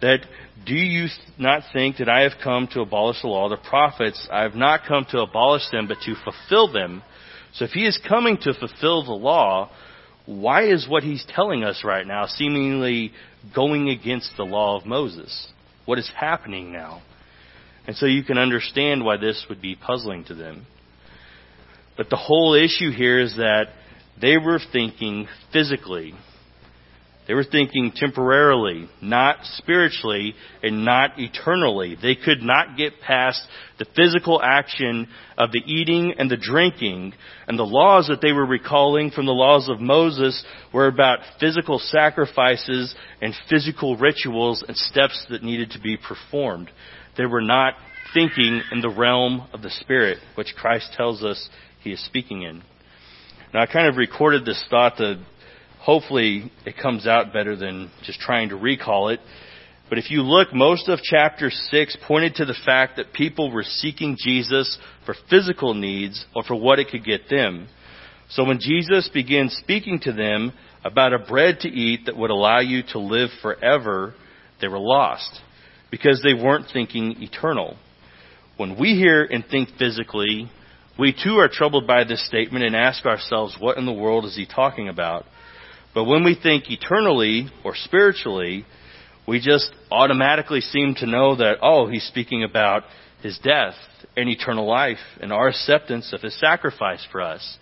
that, 0.02 0.20
Do 0.64 0.74
you 0.74 1.08
not 1.38 1.62
think 1.72 1.96
that 1.96 2.08
I 2.08 2.20
have 2.22 2.32
come 2.42 2.68
to 2.72 2.80
abolish 2.80 3.22
the 3.22 3.28
law, 3.28 3.48
the 3.48 3.56
prophets? 3.56 4.28
I 4.30 4.42
have 4.42 4.54
not 4.54 4.84
come 4.86 5.06
to 5.10 5.20
abolish 5.20 5.68
them, 5.70 5.88
but 5.88 5.98
to 6.04 6.14
fulfill 6.14 6.72
them. 6.72 7.02
So 7.54 7.64
if 7.64 7.70
he 7.70 7.86
is 7.86 7.98
coming 8.08 8.36
to 8.42 8.54
fulfill 8.54 9.04
the 9.04 9.12
law, 9.12 9.70
why 10.26 10.68
is 10.68 10.88
what 10.88 11.02
he's 11.02 11.24
telling 11.28 11.64
us 11.64 11.82
right 11.84 12.06
now 12.06 12.26
seemingly 12.26 13.12
going 13.54 13.88
against 13.88 14.32
the 14.36 14.44
law 14.44 14.78
of 14.78 14.86
Moses? 14.86 15.48
What 15.84 15.98
is 15.98 16.10
happening 16.16 16.72
now? 16.72 17.02
And 17.86 17.96
so 17.96 18.06
you 18.06 18.22
can 18.22 18.38
understand 18.38 19.04
why 19.04 19.16
this 19.16 19.44
would 19.48 19.60
be 19.60 19.74
puzzling 19.74 20.24
to 20.26 20.34
them. 20.34 20.66
But 21.96 22.08
the 22.10 22.16
whole 22.16 22.54
issue 22.54 22.92
here 22.92 23.20
is 23.20 23.36
that 23.36 23.66
they 24.20 24.38
were 24.38 24.60
thinking 24.72 25.26
physically. 25.52 26.14
They 27.28 27.34
were 27.34 27.44
thinking 27.44 27.92
temporarily, 27.94 28.88
not 29.00 29.36
spiritually, 29.44 30.34
and 30.60 30.84
not 30.84 31.20
eternally. 31.20 31.96
They 32.00 32.16
could 32.16 32.42
not 32.42 32.76
get 32.76 33.00
past 33.00 33.40
the 33.78 33.86
physical 33.94 34.42
action 34.42 35.08
of 35.38 35.52
the 35.52 35.62
eating 35.64 36.14
and 36.18 36.28
the 36.28 36.36
drinking, 36.36 37.12
and 37.46 37.56
the 37.56 37.62
laws 37.62 38.08
that 38.08 38.20
they 38.20 38.32
were 38.32 38.44
recalling 38.44 39.12
from 39.12 39.26
the 39.26 39.32
laws 39.32 39.68
of 39.68 39.80
Moses 39.80 40.44
were 40.74 40.88
about 40.88 41.20
physical 41.38 41.78
sacrifices 41.78 42.92
and 43.20 43.34
physical 43.48 43.96
rituals 43.96 44.64
and 44.66 44.76
steps 44.76 45.24
that 45.30 45.44
needed 45.44 45.70
to 45.70 45.80
be 45.80 45.96
performed. 45.96 46.70
They 47.16 47.26
were 47.26 47.40
not 47.40 47.74
thinking 48.14 48.62
in 48.72 48.80
the 48.80 48.90
realm 48.90 49.48
of 49.52 49.62
the 49.62 49.70
Spirit, 49.70 50.18
which 50.34 50.56
Christ 50.56 50.92
tells 50.96 51.22
us 51.22 51.48
He 51.82 51.92
is 51.92 52.04
speaking 52.04 52.42
in. 52.42 52.62
Now, 53.54 53.62
I 53.62 53.66
kind 53.66 53.86
of 53.86 53.96
recorded 53.96 54.44
this 54.44 54.62
thought 54.68 54.96
to 54.96 55.24
hopefully 55.82 56.50
it 56.64 56.76
comes 56.80 57.06
out 57.08 57.32
better 57.32 57.56
than 57.56 57.90
just 58.04 58.20
trying 58.20 58.50
to 58.50 58.56
recall 58.56 59.08
it. 59.08 59.18
But 59.88 59.98
if 59.98 60.10
you 60.10 60.22
look, 60.22 60.54
most 60.54 60.88
of 60.88 61.00
chapter 61.02 61.50
6 61.50 61.96
pointed 62.06 62.36
to 62.36 62.44
the 62.44 62.56
fact 62.64 62.96
that 62.96 63.12
people 63.12 63.50
were 63.52 63.64
seeking 63.64 64.16
Jesus 64.18 64.78
for 65.04 65.14
physical 65.28 65.74
needs 65.74 66.24
or 66.34 66.44
for 66.44 66.54
what 66.54 66.78
it 66.78 66.88
could 66.88 67.04
get 67.04 67.28
them. 67.28 67.68
So 68.30 68.44
when 68.44 68.60
Jesus 68.60 69.10
began 69.12 69.50
speaking 69.50 69.98
to 70.04 70.12
them 70.12 70.52
about 70.84 71.12
a 71.12 71.18
bread 71.18 71.60
to 71.60 71.68
eat 71.68 72.06
that 72.06 72.16
would 72.16 72.30
allow 72.30 72.60
you 72.60 72.82
to 72.92 72.98
live 72.98 73.30
forever, 73.42 74.14
they 74.60 74.68
were 74.68 74.78
lost 74.78 75.40
because 75.90 76.22
they 76.22 76.32
weren't 76.32 76.70
thinking 76.72 77.16
eternal. 77.18 77.76
When 78.56 78.78
we 78.78 78.94
hear 78.94 79.24
and 79.24 79.44
think 79.44 79.70
physically, 79.78 80.50
we 80.98 81.12
too 81.12 81.38
are 81.38 81.48
troubled 81.52 81.86
by 81.86 82.04
this 82.04 82.24
statement 82.26 82.64
and 82.64 82.76
ask 82.76 83.04
ourselves, 83.04 83.56
what 83.58 83.76
in 83.78 83.84
the 83.84 83.92
world 83.92 84.24
is 84.24 84.36
he 84.36 84.46
talking 84.46 84.88
about? 84.88 85.26
But 85.94 86.04
when 86.04 86.24
we 86.24 86.38
think 86.40 86.70
eternally 86.70 87.48
or 87.64 87.74
spiritually, 87.74 88.64
we 89.26 89.40
just 89.40 89.70
automatically 89.90 90.60
seem 90.60 90.94
to 90.96 91.06
know 91.06 91.36
that, 91.36 91.58
oh, 91.62 91.86
he's 91.88 92.06
speaking 92.06 92.44
about 92.44 92.84
his 93.22 93.38
death 93.38 93.74
and 94.16 94.28
eternal 94.28 94.66
life 94.66 94.98
and 95.20 95.32
our 95.32 95.48
acceptance 95.48 96.12
of 96.12 96.22
his 96.22 96.38
sacrifice 96.40 97.06
for 97.12 97.20
us. 97.20 97.58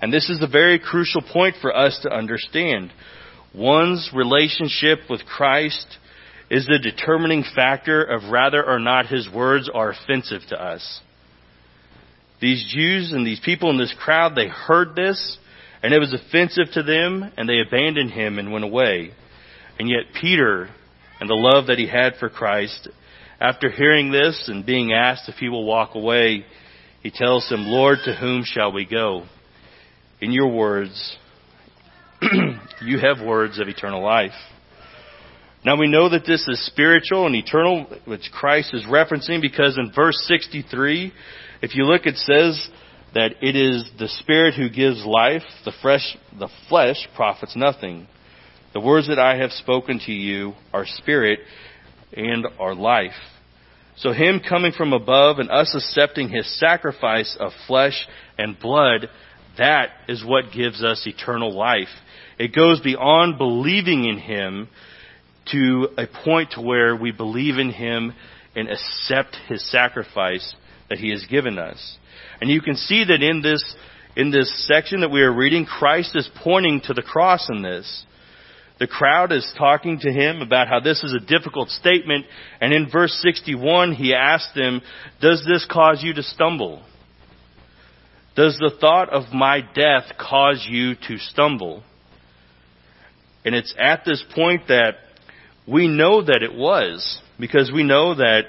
And 0.00 0.12
this 0.12 0.30
is 0.30 0.42
a 0.42 0.46
very 0.46 0.78
crucial 0.78 1.22
point 1.22 1.56
for 1.60 1.76
us 1.76 1.98
to 2.02 2.12
understand. 2.12 2.90
One's 3.54 4.10
relationship 4.14 5.00
with 5.10 5.24
Christ 5.26 5.86
is 6.50 6.66
the 6.66 6.78
determining 6.78 7.44
factor 7.54 8.02
of 8.02 8.30
whether 8.30 8.64
or 8.64 8.78
not 8.78 9.06
his 9.06 9.28
words 9.32 9.70
are 9.72 9.90
offensive 9.90 10.42
to 10.48 10.62
us. 10.62 11.00
These 12.40 12.72
Jews 12.74 13.12
and 13.12 13.26
these 13.26 13.40
people 13.44 13.70
in 13.70 13.78
this 13.78 13.94
crowd, 14.02 14.34
they 14.34 14.48
heard 14.48 14.96
this 14.96 15.38
and 15.82 15.92
it 15.92 15.98
was 15.98 16.14
offensive 16.14 16.72
to 16.74 16.82
them, 16.82 17.32
and 17.36 17.48
they 17.48 17.60
abandoned 17.60 18.10
him 18.12 18.38
and 18.38 18.52
went 18.52 18.64
away. 18.64 19.12
And 19.78 19.88
yet 19.88 20.20
Peter, 20.20 20.68
and 21.20 21.28
the 21.28 21.34
love 21.34 21.66
that 21.66 21.78
he 21.78 21.88
had 21.88 22.14
for 22.20 22.28
Christ, 22.28 22.88
after 23.40 23.70
hearing 23.70 24.12
this 24.12 24.44
and 24.46 24.64
being 24.64 24.92
asked 24.92 25.28
if 25.28 25.36
he 25.36 25.48
will 25.48 25.64
walk 25.64 25.94
away, 25.94 26.44
he 27.02 27.10
tells 27.10 27.48
him, 27.50 27.66
Lord, 27.66 27.98
to 28.04 28.14
whom 28.14 28.44
shall 28.44 28.72
we 28.72 28.86
go? 28.86 29.26
In 30.20 30.30
your 30.30 30.48
words, 30.48 31.16
you 32.82 33.00
have 33.00 33.26
words 33.26 33.58
of 33.58 33.66
eternal 33.66 34.02
life. 34.02 34.30
Now 35.64 35.76
we 35.76 35.88
know 35.88 36.08
that 36.08 36.26
this 36.26 36.46
is 36.48 36.64
spiritual 36.66 37.26
and 37.26 37.34
eternal, 37.34 37.86
which 38.04 38.30
Christ 38.32 38.74
is 38.74 38.84
referencing 38.84 39.40
because 39.40 39.76
in 39.78 39.92
verse 39.94 40.16
63, 40.26 41.12
if 41.60 41.74
you 41.74 41.84
look, 41.84 42.06
it 42.06 42.16
says 42.16 42.68
that 43.14 43.34
it 43.42 43.56
is 43.56 43.84
the 43.98 44.08
Spirit 44.08 44.54
who 44.54 44.70
gives 44.70 45.04
life, 45.04 45.42
the 45.64 45.72
flesh, 45.82 46.16
the 46.38 46.48
flesh 46.68 47.08
profits 47.14 47.54
nothing. 47.56 48.06
The 48.72 48.80
words 48.80 49.08
that 49.08 49.18
I 49.18 49.36
have 49.36 49.52
spoken 49.52 50.00
to 50.06 50.12
you 50.12 50.54
are 50.72 50.86
spirit 50.86 51.40
and 52.14 52.46
are 52.58 52.74
life. 52.74 53.12
So 53.96 54.12
him 54.12 54.40
coming 54.46 54.72
from 54.72 54.94
above 54.94 55.38
and 55.38 55.50
us 55.50 55.74
accepting 55.74 56.30
his 56.30 56.58
sacrifice 56.58 57.36
of 57.38 57.52
flesh 57.66 58.06
and 58.38 58.58
blood, 58.58 59.10
that 59.58 59.90
is 60.08 60.24
what 60.24 60.52
gives 60.54 60.82
us 60.82 61.06
eternal 61.06 61.54
life. 61.54 61.90
It 62.38 62.54
goes 62.54 62.80
beyond 62.80 63.36
believing 63.36 64.06
in 64.06 64.18
him 64.18 64.68
to 65.52 65.88
a 65.98 66.06
point 66.24 66.52
to 66.52 66.62
where 66.62 66.96
we 66.96 67.12
believe 67.12 67.58
in 67.58 67.70
him 67.70 68.14
and 68.56 68.68
accept 68.68 69.36
his 69.48 69.70
sacrifice 69.70 70.54
that 70.92 70.98
he 70.98 71.10
has 71.10 71.24
given 71.24 71.58
us. 71.58 71.96
And 72.42 72.50
you 72.50 72.60
can 72.60 72.76
see 72.76 73.02
that 73.02 73.22
in 73.22 73.40
this 73.40 73.64
in 74.14 74.30
this 74.30 74.68
section 74.68 75.00
that 75.00 75.10
we 75.10 75.22
are 75.22 75.32
reading, 75.32 75.64
Christ 75.64 76.14
is 76.14 76.28
pointing 76.44 76.82
to 76.82 76.92
the 76.92 77.00
cross 77.00 77.48
in 77.48 77.62
this. 77.62 78.04
The 78.78 78.86
crowd 78.86 79.32
is 79.32 79.50
talking 79.56 80.00
to 80.00 80.12
him 80.12 80.42
about 80.42 80.68
how 80.68 80.80
this 80.80 81.02
is 81.02 81.14
a 81.14 81.24
difficult 81.24 81.70
statement, 81.70 82.26
and 82.60 82.74
in 82.74 82.90
verse 82.90 83.18
61 83.22 83.94
he 83.94 84.12
asks 84.12 84.52
them, 84.54 84.82
Does 85.22 85.42
this 85.48 85.66
cause 85.70 86.02
you 86.02 86.12
to 86.12 86.22
stumble? 86.22 86.82
Does 88.36 88.58
the 88.58 88.76
thought 88.78 89.08
of 89.08 89.32
my 89.32 89.60
death 89.60 90.12
cause 90.18 90.66
you 90.68 90.94
to 91.08 91.16
stumble? 91.16 91.82
And 93.46 93.54
it's 93.54 93.74
at 93.78 94.04
this 94.04 94.22
point 94.34 94.68
that 94.68 94.96
we 95.66 95.88
know 95.88 96.22
that 96.22 96.42
it 96.42 96.54
was, 96.54 97.20
because 97.40 97.70
we 97.72 97.82
know 97.82 98.14
that 98.16 98.42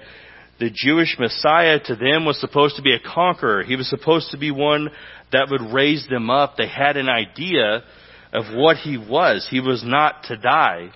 the 0.60 0.70
Jewish 0.74 1.18
Messiah 1.20 1.80
to 1.86 1.96
them 1.96 2.26
was 2.26 2.40
supposed 2.40 2.76
to 2.76 2.82
be 2.82 2.94
a 2.94 3.00
conqueror. 3.00 3.64
He 3.64 3.76
was 3.76 3.90
supposed 3.90 4.32
to 4.32 4.38
be 4.38 4.52
one 4.52 4.90
that 5.32 5.50
would 5.50 5.74
raise 5.74 6.08
them 6.08 6.30
up. 6.30 6.56
They 6.58 6.68
had 6.68 6.96
an 6.96 7.10
idea 7.10 7.84
of 8.32 8.56
what 8.56 8.78
he 8.78 8.98
was. 8.98 9.48
He 9.50 9.60
was 9.60 9.84
not 9.84 10.24
to 10.26 10.38
die. 10.38 10.92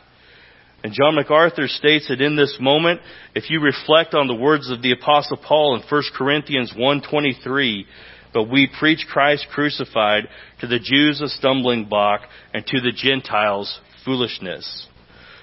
And 0.83 0.93
John 0.93 1.15
MacArthur 1.15 1.67
states 1.67 2.07
that 2.07 2.21
in 2.21 2.35
this 2.35 2.57
moment, 2.59 3.01
if 3.33 3.49
you 3.49 3.59
reflect 3.59 4.13
on 4.13 4.27
the 4.27 4.35
words 4.35 4.69
of 4.69 4.81
the 4.81 4.91
apostle 4.91 5.37
Paul 5.37 5.75
in 5.75 5.81
1 5.81 6.03
Corinthians 6.15 6.71
1:23, 6.73 7.85
but 8.33 8.43
we 8.43 8.67
preach 8.79 9.07
Christ 9.07 9.47
crucified 9.51 10.27
to 10.59 10.67
the 10.67 10.79
Jews 10.79 11.19
a 11.21 11.29
stumbling 11.29 11.85
block 11.85 12.21
and 12.53 12.65
to 12.67 12.79
the 12.79 12.91
Gentiles 12.91 13.79
foolishness. 14.05 14.87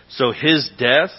So 0.09 0.31
his 0.31 0.71
death, 0.79 1.11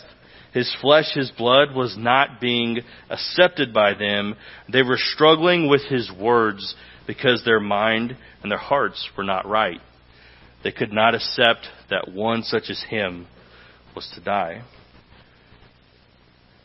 his 0.56 0.74
flesh, 0.80 1.14
his 1.14 1.32
blood 1.32 1.76
was 1.76 1.98
not 1.98 2.40
being 2.40 2.80
accepted 3.10 3.74
by 3.74 3.94
them. 3.94 4.38
They 4.72 4.84
were 4.84 4.98
struggling 4.98 5.70
with 5.70 5.82
his 5.82 6.10
words 6.10 6.76
because 7.06 7.44
their 7.44 7.60
mind 7.60 8.16
and 8.42 8.50
their 8.50 8.58
hearts 8.58 9.10
were 9.18 9.26
not 9.26 9.46
right. 9.46 9.82
They 10.64 10.72
could 10.72 10.94
not 10.94 11.14
accept 11.14 11.68
that 11.90 12.10
one 12.14 12.44
such 12.44 12.70
as 12.70 12.82
him 12.90 13.28
was 13.94 14.10
to 14.16 14.22
die. 14.22 14.64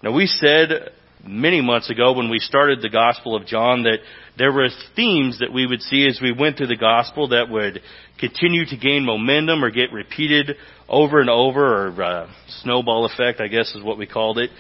Now 0.05 0.13
we 0.13 0.27
said 0.27 0.93
many 1.25 1.61
months 1.61 1.91
ago 1.91 2.13
when 2.13 2.31
we 2.31 2.39
started 2.39 2.81
the 2.81 2.89
Gospel 2.89 3.37
of 3.37 3.47
John 3.47 3.83
that 3.85 3.99
there 4.39 4.53
were 4.53 4.69
themes 4.97 5.39
that 5.41 5.53
we 5.53 5.67
would 5.67 5.83
see 5.83 6.07
as 6.07 6.19
we 6.23 6.33
went 6.33 6.57
through 6.57 6.69
the 6.69 6.77
Gospel 6.77 7.29
that 7.29 7.49
would 7.51 7.81
continue 8.19 8.65
to 8.67 8.77
gain 8.77 9.05
momentum 9.05 9.65
or 9.65 9.71
get 9.71 9.93
repeated 9.93 10.57
over 10.89 11.21
and 11.21 11.31
over, 11.31 11.89
or 11.89 12.03
uh, 12.03 12.33
snowball 12.63 13.05
effect, 13.05 13.41
I 13.41 13.49
guess 13.49 13.75
is 13.75 13.83
what 13.83 13.99
we 13.99 14.07
called 14.07 14.39
it. 14.39 14.51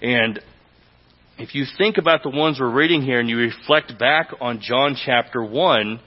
And 0.00 0.40
if 1.38 1.54
you 1.54 1.64
think 1.76 1.98
about 1.98 2.22
the 2.22 2.30
ones 2.30 2.58
we're 2.60 2.70
reading 2.70 3.02
here 3.02 3.20
and 3.20 3.28
you 3.28 3.38
reflect 3.38 3.98
back 3.98 4.28
on 4.40 4.60
John 4.60 4.96
chapter 5.02 5.44
1, 5.44 6.00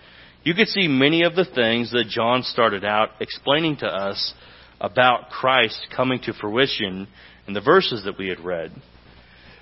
you 0.44 0.54
could 0.54 0.68
see 0.68 0.88
many 0.88 1.24
of 1.24 1.36
the 1.36 1.46
things 1.46 1.92
that 1.92 2.08
John 2.08 2.44
started 2.44 2.86
out 2.86 3.10
explaining 3.20 3.78
to 3.78 3.88
us 3.88 4.34
about 4.80 5.30
Christ 5.30 5.88
coming 5.96 6.20
to 6.24 6.34
fruition 6.34 7.08
in 7.48 7.54
the 7.54 7.62
verses 7.62 8.06
that 8.06 8.18
we 8.18 8.30
had 8.30 8.40
read. 8.40 8.72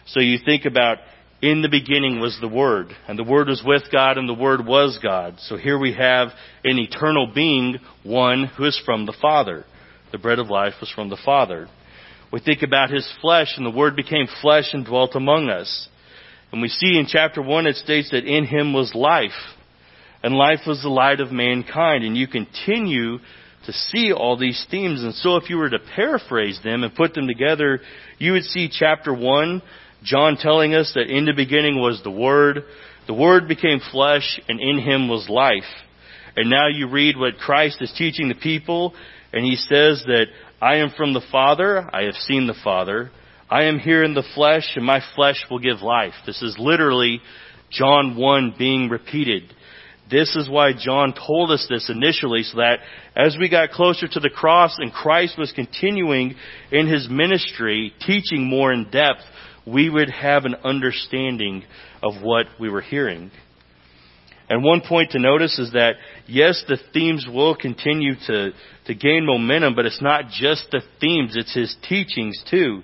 So 0.07 0.19
you 0.19 0.37
think 0.43 0.65
about 0.65 0.99
in 1.41 1.61
the 1.61 1.69
beginning 1.69 2.19
was 2.19 2.37
the 2.41 2.47
Word, 2.47 2.87
and 3.07 3.17
the 3.17 3.23
Word 3.23 3.47
was 3.47 3.61
with 3.65 3.83
God, 3.91 4.17
and 4.17 4.27
the 4.27 4.33
Word 4.33 4.65
was 4.65 4.99
God. 5.01 5.35
So 5.39 5.55
here 5.55 5.77
we 5.77 5.93
have 5.93 6.29
an 6.63 6.79
eternal 6.79 7.31
being, 7.33 7.77
one 8.03 8.45
who 8.45 8.65
is 8.65 8.81
from 8.85 9.05
the 9.05 9.15
Father. 9.21 9.65
The 10.11 10.17
bread 10.17 10.39
of 10.39 10.49
life 10.49 10.73
was 10.79 10.89
from 10.89 11.09
the 11.09 11.19
Father. 11.23 11.67
We 12.31 12.39
think 12.39 12.63
about 12.63 12.89
His 12.89 13.07
flesh, 13.21 13.53
and 13.55 13.65
the 13.65 13.77
Word 13.77 13.95
became 13.95 14.27
flesh 14.41 14.73
and 14.73 14.85
dwelt 14.85 15.15
among 15.15 15.49
us. 15.49 15.89
And 16.51 16.61
we 16.61 16.69
see 16.69 16.97
in 16.97 17.05
chapter 17.07 17.41
1 17.41 17.67
it 17.67 17.75
states 17.75 18.09
that 18.11 18.25
in 18.25 18.45
Him 18.45 18.73
was 18.73 18.95
life 18.95 19.31
and 20.23 20.35
life 20.35 20.61
was 20.65 20.81
the 20.81 20.89
light 20.89 21.19
of 21.19 21.31
mankind. 21.31 22.03
And 22.03 22.17
you 22.17 22.27
continue 22.27 23.19
to 23.65 23.73
see 23.73 24.11
all 24.13 24.37
these 24.37 24.65
themes. 24.71 25.03
And 25.03 25.13
so 25.13 25.35
if 25.35 25.49
you 25.49 25.57
were 25.57 25.69
to 25.69 25.79
paraphrase 25.95 26.59
them 26.63 26.83
and 26.83 26.95
put 26.95 27.13
them 27.13 27.27
together, 27.27 27.81
you 28.17 28.33
would 28.33 28.43
see 28.43 28.69
chapter 28.71 29.13
1, 29.13 29.61
John 30.03 30.37
telling 30.37 30.73
us 30.73 30.91
that 30.95 31.09
in 31.09 31.25
the 31.25 31.33
beginning 31.33 31.79
was 31.79 32.01
the 32.03 32.11
Word. 32.11 32.63
The 33.07 33.13
Word 33.13 33.47
became 33.47 33.79
flesh, 33.91 34.39
and 34.47 34.59
in 34.59 34.79
Him 34.79 35.07
was 35.07 35.29
life. 35.29 35.63
And 36.35 36.49
now 36.49 36.67
you 36.67 36.89
read 36.89 37.17
what 37.17 37.37
Christ 37.37 37.81
is 37.81 37.91
teaching 37.97 38.29
the 38.29 38.35
people, 38.35 38.93
and 39.33 39.43
He 39.43 39.55
says 39.55 40.03
that 40.05 40.25
I 40.61 40.77
am 40.77 40.91
from 40.95 41.13
the 41.13 41.25
Father, 41.31 41.87
I 41.93 42.03
have 42.03 42.15
seen 42.15 42.47
the 42.47 42.55
Father. 42.63 43.11
I 43.49 43.63
am 43.63 43.79
here 43.79 44.03
in 44.03 44.13
the 44.13 44.27
flesh, 44.35 44.73
and 44.75 44.85
my 44.85 45.01
flesh 45.15 45.45
will 45.49 45.59
give 45.59 45.81
life. 45.81 46.13
This 46.25 46.41
is 46.41 46.57
literally 46.59 47.21
John 47.71 48.17
1 48.17 48.55
being 48.57 48.89
repeated. 48.89 49.43
This 50.09 50.35
is 50.35 50.49
why 50.49 50.71
John 50.77 51.13
told 51.13 51.51
us 51.51 51.65
this 51.69 51.89
initially, 51.89 52.43
so 52.43 52.57
that 52.57 52.79
as 53.15 53.37
we 53.39 53.49
got 53.49 53.71
closer 53.71 54.07
to 54.07 54.19
the 54.19 54.29
cross 54.29 54.75
and 54.79 54.91
Christ 54.91 55.37
was 55.37 55.51
continuing 55.51 56.35
in 56.71 56.87
his 56.87 57.09
ministry, 57.09 57.93
teaching 58.05 58.45
more 58.49 58.71
in 58.71 58.89
depth, 58.89 59.21
we 59.67 59.89
would 59.89 60.09
have 60.09 60.45
an 60.45 60.55
understanding 60.63 61.63
of 62.01 62.21
what 62.23 62.45
we 62.59 62.69
were 62.69 62.81
hearing. 62.81 63.31
And 64.49 64.63
one 64.63 64.81
point 64.81 65.11
to 65.11 65.19
notice 65.19 65.59
is 65.59 65.73
that, 65.73 65.95
yes, 66.25 66.63
the 66.67 66.77
themes 66.93 67.27
will 67.29 67.55
continue 67.55 68.13
to, 68.27 68.51
to 68.85 68.95
gain 68.95 69.25
momentum, 69.25 69.75
but 69.75 69.85
it's 69.85 70.01
not 70.01 70.29
just 70.29 70.67
the 70.71 70.81
themes, 71.01 71.35
it's 71.35 71.53
his 71.53 71.75
teachings 71.87 72.41
too. 72.49 72.81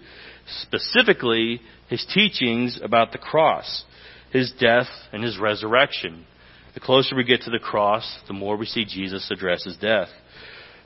Specifically, 0.64 1.62
his 1.90 2.06
teachings 2.14 2.80
about 2.84 3.14
the 3.14 3.18
cross, 3.18 3.86
his 4.32 4.52
death, 4.60 4.88
and 5.14 5.24
his 5.24 5.38
resurrection. 5.40 6.26
The 6.74 6.82
closer 6.82 7.16
we 7.16 7.24
get 7.24 7.44
to 7.44 7.52
the 7.52 7.60
cross, 7.60 8.20
the 8.28 8.34
more 8.34 8.58
we 8.58 8.66
see 8.66 8.84
Jesus 8.84 9.32
address 9.32 9.64
his 9.64 9.78
death. 9.78 10.10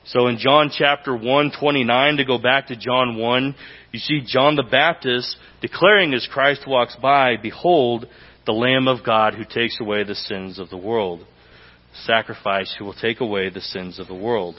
So 0.08 0.28
in 0.28 0.38
John 0.38 0.70
chapter 0.72 1.14
1, 1.14 1.52
29, 1.60 2.16
to 2.16 2.24
go 2.24 2.38
back 2.38 2.68
to 2.68 2.76
John 2.76 3.18
1, 3.18 3.54
you 3.92 3.98
see 3.98 4.22
John 4.26 4.56
the 4.56 4.62
Baptist 4.62 5.36
declaring 5.60 6.14
as 6.14 6.26
Christ 6.32 6.62
walks 6.66 6.96
by, 6.96 7.36
Behold, 7.36 8.06
the 8.46 8.52
Lamb 8.52 8.88
of 8.88 9.04
God 9.04 9.34
who 9.34 9.44
takes 9.44 9.78
away 9.80 10.04
the 10.04 10.14
sins 10.14 10.58
of 10.58 10.70
the 10.70 10.78
world. 10.78 11.26
Sacrifice 12.04 12.74
who 12.78 12.86
will 12.86 12.94
take 12.94 13.20
away 13.20 13.50
the 13.50 13.60
sins 13.60 13.98
of 13.98 14.08
the 14.08 14.14
world. 14.14 14.56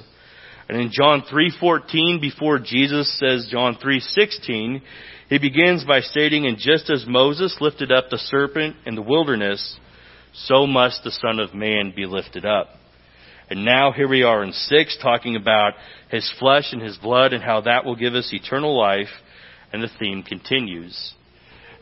And 0.68 0.80
in 0.80 0.92
John 0.92 1.24
3:14 1.24 2.22
before 2.22 2.60
Jesus 2.60 3.12
says 3.18 3.48
John 3.50 3.76
3:16 3.76 4.82
he 5.30 5.38
begins 5.40 5.84
by 5.84 6.02
stating 6.02 6.46
and 6.46 6.60
just 6.60 6.92
as 6.92 7.08
Moses 7.08 7.58
lifted 7.60 7.92
up 7.92 8.10
the 8.10 8.20
serpent 8.20 8.76
in 8.86 8.94
the 8.94 9.02
wilderness 9.02 9.80
so 10.34 10.68
must 10.68 11.04
the 11.04 11.12
Son 11.12 11.40
of 11.40 11.56
Man 11.56 11.92
be 11.96 12.06
lifted 12.06 12.46
up. 12.46 12.79
And 13.50 13.66
now 13.66 13.92
here 13.92 14.08
we 14.08 14.24
are 14.24 14.44
in 14.44 14.52
6 14.52 14.98
talking 15.02 15.36
about 15.36 15.74
his 16.12 16.32
flesh 16.40 16.72
and 16.72 16.82
his 16.82 16.98
blood 16.98 17.34
and 17.34 17.44
how 17.44 17.62
that 17.62 17.84
will 17.84 17.96
give 17.96 18.14
us 18.14 18.30
eternal 18.32 18.78
life 18.78 19.10
and 19.74 19.82
the 19.82 19.90
theme 20.00 20.22
continues. 20.22 21.14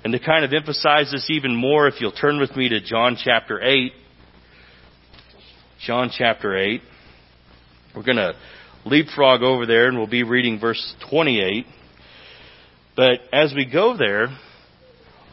And 0.03 0.13
to 0.13 0.19
kind 0.19 0.45
of 0.45 0.53
emphasize 0.53 1.11
this 1.11 1.29
even 1.29 1.55
more, 1.55 1.87
if 1.87 1.99
you'll 1.99 2.13
turn 2.13 2.39
with 2.39 2.55
me 2.55 2.69
to 2.69 2.79
John 2.79 3.17
chapter 3.21 3.61
8. 3.61 3.91
John 5.85 6.09
chapter 6.15 6.57
8. 6.57 6.81
We're 7.95 8.03
going 8.03 8.17
to 8.17 8.33
leapfrog 8.85 9.41
over 9.41 9.65
there 9.65 9.87
and 9.87 9.97
we'll 9.97 10.07
be 10.07 10.23
reading 10.23 10.59
verse 10.59 10.95
28. 11.09 11.65
But 12.95 13.19
as 13.33 13.53
we 13.53 13.69
go 13.69 13.97
there, 13.97 14.27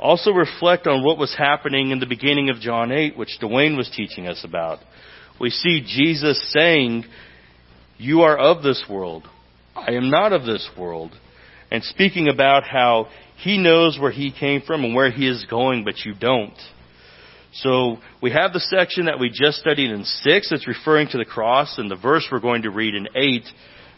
also 0.00 0.32
reflect 0.32 0.86
on 0.88 1.04
what 1.04 1.18
was 1.18 1.34
happening 1.36 1.90
in 1.90 2.00
the 2.00 2.06
beginning 2.06 2.50
of 2.50 2.56
John 2.56 2.90
8, 2.90 3.16
which 3.16 3.38
Dwayne 3.40 3.76
was 3.76 3.88
teaching 3.94 4.26
us 4.26 4.44
about. 4.44 4.80
We 5.40 5.50
see 5.50 5.82
Jesus 5.86 6.52
saying, 6.52 7.04
You 7.98 8.22
are 8.22 8.38
of 8.38 8.62
this 8.62 8.84
world. 8.88 9.28
I 9.74 9.92
am 9.92 10.10
not 10.10 10.32
of 10.32 10.44
this 10.44 10.68
world. 10.78 11.12
And 11.70 11.82
speaking 11.82 12.28
about 12.28 12.64
how 12.64 13.08
he 13.36 13.58
knows 13.58 13.98
where 14.00 14.12
he 14.12 14.32
came 14.32 14.62
from 14.62 14.84
and 14.84 14.94
where 14.94 15.10
he 15.10 15.28
is 15.28 15.44
going, 15.50 15.84
but 15.84 16.04
you 16.04 16.14
don't. 16.14 16.56
So 17.54 17.98
we 18.22 18.30
have 18.32 18.52
the 18.52 18.60
section 18.60 19.06
that 19.06 19.18
we 19.18 19.30
just 19.30 19.58
studied 19.58 19.90
in 19.90 20.04
6 20.04 20.50
that's 20.50 20.66
referring 20.66 21.08
to 21.08 21.18
the 21.18 21.24
cross, 21.24 21.78
and 21.78 21.90
the 21.90 21.96
verse 21.96 22.26
we're 22.30 22.40
going 22.40 22.62
to 22.62 22.70
read 22.70 22.94
in 22.94 23.08
8 23.14 23.42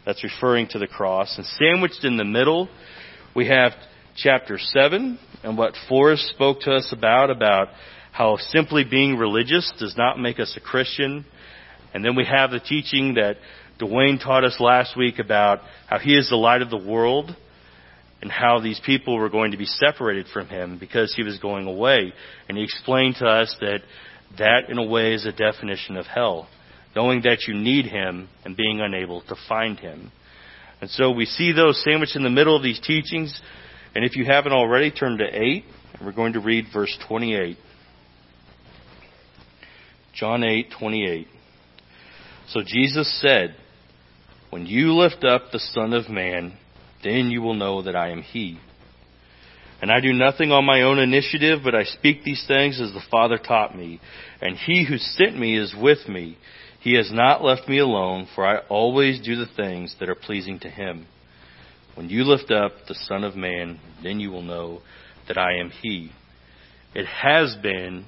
That's 0.04 0.24
referring 0.24 0.68
to 0.68 0.78
the 0.78 0.86
cross. 0.86 1.36
And 1.36 1.46
sandwiched 1.46 2.04
in 2.04 2.16
the 2.16 2.24
middle, 2.24 2.68
we 3.34 3.48
have 3.48 3.72
chapter 4.16 4.58
7 4.58 5.18
and 5.42 5.58
what 5.58 5.74
Forrest 5.88 6.28
spoke 6.30 6.60
to 6.60 6.72
us 6.72 6.92
about, 6.92 7.30
about 7.30 7.68
how 8.16 8.38
simply 8.38 8.82
being 8.82 9.18
religious 9.18 9.70
does 9.78 9.94
not 9.94 10.18
make 10.18 10.40
us 10.40 10.56
a 10.56 10.60
Christian. 10.60 11.26
And 11.92 12.02
then 12.02 12.16
we 12.16 12.24
have 12.24 12.50
the 12.50 12.60
teaching 12.60 13.14
that 13.14 13.36
Dwayne 13.78 14.22
taught 14.22 14.42
us 14.42 14.56
last 14.58 14.96
week 14.96 15.18
about 15.18 15.60
how 15.86 15.98
he 15.98 16.16
is 16.16 16.30
the 16.30 16.36
light 16.36 16.62
of 16.62 16.70
the 16.70 16.78
world 16.78 17.36
and 18.22 18.30
how 18.32 18.58
these 18.58 18.80
people 18.86 19.18
were 19.18 19.28
going 19.28 19.50
to 19.50 19.58
be 19.58 19.66
separated 19.66 20.28
from 20.32 20.48
him 20.48 20.78
because 20.78 21.14
he 21.14 21.22
was 21.22 21.36
going 21.38 21.66
away. 21.66 22.14
And 22.48 22.56
he 22.56 22.64
explained 22.64 23.16
to 23.16 23.26
us 23.26 23.54
that 23.60 23.80
that 24.38 24.70
in 24.70 24.78
a 24.78 24.86
way 24.86 25.12
is 25.12 25.26
a 25.26 25.32
definition 25.32 25.98
of 25.98 26.06
hell. 26.06 26.48
Knowing 26.94 27.20
that 27.24 27.42
you 27.46 27.54
need 27.54 27.84
him 27.84 28.30
and 28.46 28.56
being 28.56 28.80
unable 28.80 29.20
to 29.20 29.36
find 29.46 29.78
him. 29.78 30.10
And 30.80 30.88
so 30.88 31.10
we 31.10 31.26
see 31.26 31.52
those 31.52 31.84
sandwiched 31.84 32.16
in 32.16 32.22
the 32.22 32.30
middle 32.30 32.56
of 32.56 32.62
these 32.62 32.80
teachings. 32.80 33.38
And 33.94 34.06
if 34.06 34.16
you 34.16 34.24
haven't 34.24 34.52
already, 34.52 34.90
turn 34.90 35.18
to 35.18 35.26
8. 35.26 35.64
And 35.92 36.06
we're 36.06 36.12
going 36.12 36.32
to 36.32 36.40
read 36.40 36.64
verse 36.72 36.96
28. 37.06 37.58
John 40.16 40.42
8:28. 40.42 41.28
So 42.48 42.62
Jesus 42.62 43.12
said, 43.20 43.54
"When 44.50 44.66
you 44.66 44.94
lift 44.94 45.24
up 45.24 45.50
the 45.50 45.58
Son 45.58 45.92
of 45.92 46.08
man, 46.08 46.54
then 47.02 47.30
you 47.30 47.42
will 47.42 47.54
know 47.54 47.82
that 47.82 47.94
I 47.94 48.10
am 48.10 48.22
he. 48.22 48.58
And 49.82 49.92
I 49.92 50.00
do 50.00 50.12
nothing 50.12 50.52
on 50.52 50.64
my 50.64 50.82
own 50.82 50.98
initiative, 50.98 51.60
but 51.62 51.74
I 51.74 51.84
speak 51.84 52.24
these 52.24 52.44
things 52.46 52.80
as 52.80 52.92
the 52.92 53.04
Father 53.10 53.36
taught 53.36 53.76
me. 53.76 54.00
And 54.40 54.56
he 54.56 54.84
who 54.84 54.96
sent 54.96 55.38
me 55.38 55.56
is 55.56 55.74
with 55.74 56.08
me. 56.08 56.38
He 56.80 56.94
has 56.94 57.10
not 57.12 57.44
left 57.44 57.68
me 57.68 57.78
alone, 57.78 58.26
for 58.34 58.46
I 58.46 58.58
always 58.68 59.20
do 59.20 59.36
the 59.36 59.46
things 59.46 59.94
that 60.00 60.08
are 60.08 60.14
pleasing 60.14 60.58
to 60.60 60.70
him. 60.70 61.06
When 61.94 62.08
you 62.08 62.24
lift 62.24 62.50
up 62.50 62.86
the 62.88 62.94
Son 62.94 63.22
of 63.22 63.36
Man, 63.36 63.78
then 64.02 64.18
you 64.18 64.30
will 64.30 64.42
know 64.42 64.80
that 65.28 65.36
I 65.36 65.58
am 65.58 65.70
he. 65.82 66.10
It 66.94 67.06
has 67.06 67.54
been, 67.62 68.06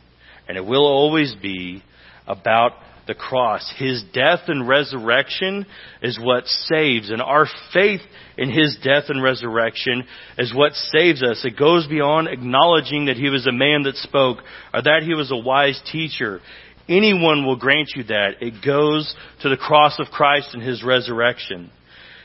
and 0.48 0.56
it 0.56 0.64
will 0.64 0.86
always 0.86 1.34
be, 1.34 1.82
about 2.28 2.72
the 3.08 3.14
cross. 3.14 3.72
His 3.78 4.04
death 4.12 4.40
and 4.48 4.68
resurrection 4.68 5.66
is 6.02 6.20
what 6.22 6.46
saves, 6.46 7.10
and 7.10 7.20
our 7.20 7.46
faith 7.72 8.02
in 8.36 8.50
His 8.50 8.78
death 8.84 9.04
and 9.08 9.20
resurrection 9.22 10.04
is 10.36 10.54
what 10.54 10.74
saves 10.74 11.22
us. 11.22 11.44
It 11.44 11.58
goes 11.58 11.88
beyond 11.88 12.28
acknowledging 12.28 13.06
that 13.06 13.16
He 13.16 13.30
was 13.30 13.46
a 13.46 13.52
man 13.52 13.84
that 13.84 13.96
spoke, 13.96 14.38
or 14.72 14.82
that 14.82 15.02
He 15.02 15.14
was 15.14 15.32
a 15.32 15.36
wise 15.36 15.80
teacher. 15.90 16.40
Anyone 16.88 17.44
will 17.44 17.56
grant 17.56 17.90
you 17.96 18.04
that. 18.04 18.42
It 18.42 18.64
goes 18.64 19.14
to 19.42 19.48
the 19.48 19.56
cross 19.56 19.98
of 19.98 20.12
Christ 20.12 20.50
and 20.52 20.62
His 20.62 20.84
resurrection. 20.84 21.70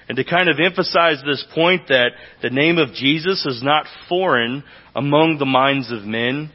And 0.09 0.17
to 0.17 0.25
kind 0.25 0.49
of 0.49 0.59
emphasize 0.59 1.21
this 1.25 1.45
point 1.55 1.87
that 1.87 2.09
the 2.41 2.49
name 2.49 2.77
of 2.77 2.93
Jesus 2.93 3.45
is 3.45 3.63
not 3.63 3.85
foreign 4.09 4.63
among 4.93 5.37
the 5.37 5.45
minds 5.45 5.89
of 5.91 6.03
men, 6.03 6.51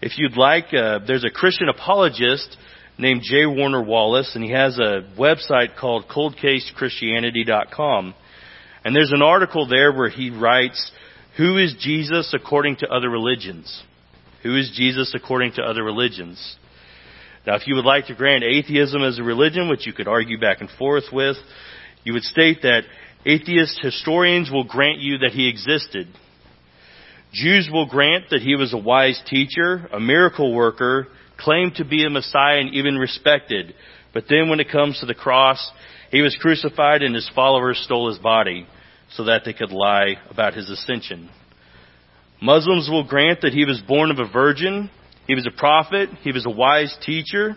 if 0.00 0.18
you'd 0.18 0.36
like, 0.36 0.66
uh, 0.72 1.00
there's 1.06 1.24
a 1.24 1.30
Christian 1.30 1.68
apologist 1.68 2.56
named 3.02 3.22
J. 3.22 3.44
Warner 3.46 3.82
Wallace, 3.82 4.32
and 4.34 4.42
he 4.42 4.52
has 4.52 4.78
a 4.78 5.06
website 5.18 5.76
called 5.78 6.06
coldcasechristianity.com. 6.08 8.14
And 8.84 8.96
there's 8.96 9.12
an 9.12 9.22
article 9.22 9.68
there 9.68 9.92
where 9.92 10.08
he 10.08 10.30
writes, 10.30 10.90
Who 11.36 11.58
is 11.58 11.76
Jesus 11.78 12.32
according 12.32 12.76
to 12.76 12.88
other 12.88 13.10
religions? 13.10 13.82
Who 14.42 14.56
is 14.56 14.72
Jesus 14.74 15.12
according 15.14 15.52
to 15.54 15.62
other 15.62 15.84
religions? 15.84 16.56
Now, 17.46 17.56
if 17.56 17.66
you 17.66 17.74
would 17.74 17.84
like 17.84 18.06
to 18.06 18.14
grant 18.14 18.44
atheism 18.44 19.02
as 19.02 19.18
a 19.18 19.22
religion, 19.22 19.68
which 19.68 19.86
you 19.86 19.92
could 19.92 20.08
argue 20.08 20.40
back 20.40 20.60
and 20.60 20.70
forth 20.78 21.04
with, 21.12 21.36
you 22.04 22.12
would 22.12 22.22
state 22.22 22.62
that 22.62 22.82
atheist 23.26 23.80
historians 23.82 24.50
will 24.50 24.64
grant 24.64 24.98
you 24.98 25.18
that 25.18 25.32
he 25.32 25.48
existed. 25.48 26.06
Jews 27.32 27.68
will 27.72 27.86
grant 27.86 28.26
that 28.30 28.42
he 28.42 28.56
was 28.56 28.72
a 28.72 28.78
wise 28.78 29.20
teacher, 29.26 29.88
a 29.92 29.98
miracle 29.98 30.54
worker, 30.54 31.08
claimed 31.42 31.76
to 31.76 31.84
be 31.84 32.04
a 32.04 32.10
Messiah 32.10 32.58
and 32.58 32.74
even 32.74 32.96
respected. 32.96 33.74
But 34.14 34.24
then 34.28 34.48
when 34.48 34.60
it 34.60 34.70
comes 34.70 35.00
to 35.00 35.06
the 35.06 35.14
cross, 35.14 35.70
he 36.10 36.20
was 36.20 36.36
crucified 36.40 37.02
and 37.02 37.14
his 37.14 37.30
followers 37.34 37.80
stole 37.84 38.08
his 38.08 38.18
body 38.18 38.66
so 39.14 39.24
that 39.24 39.42
they 39.44 39.52
could 39.52 39.72
lie 39.72 40.16
about 40.30 40.54
his 40.54 40.70
ascension. 40.70 41.30
Muslims 42.40 42.88
will 42.90 43.06
grant 43.06 43.42
that 43.42 43.52
he 43.52 43.64
was 43.64 43.80
born 43.86 44.10
of 44.10 44.18
a 44.18 44.30
virgin, 44.30 44.90
he 45.26 45.34
was 45.34 45.46
a 45.46 45.56
prophet, 45.56 46.08
he 46.22 46.32
was 46.32 46.44
a 46.46 46.50
wise 46.50 46.96
teacher. 47.04 47.56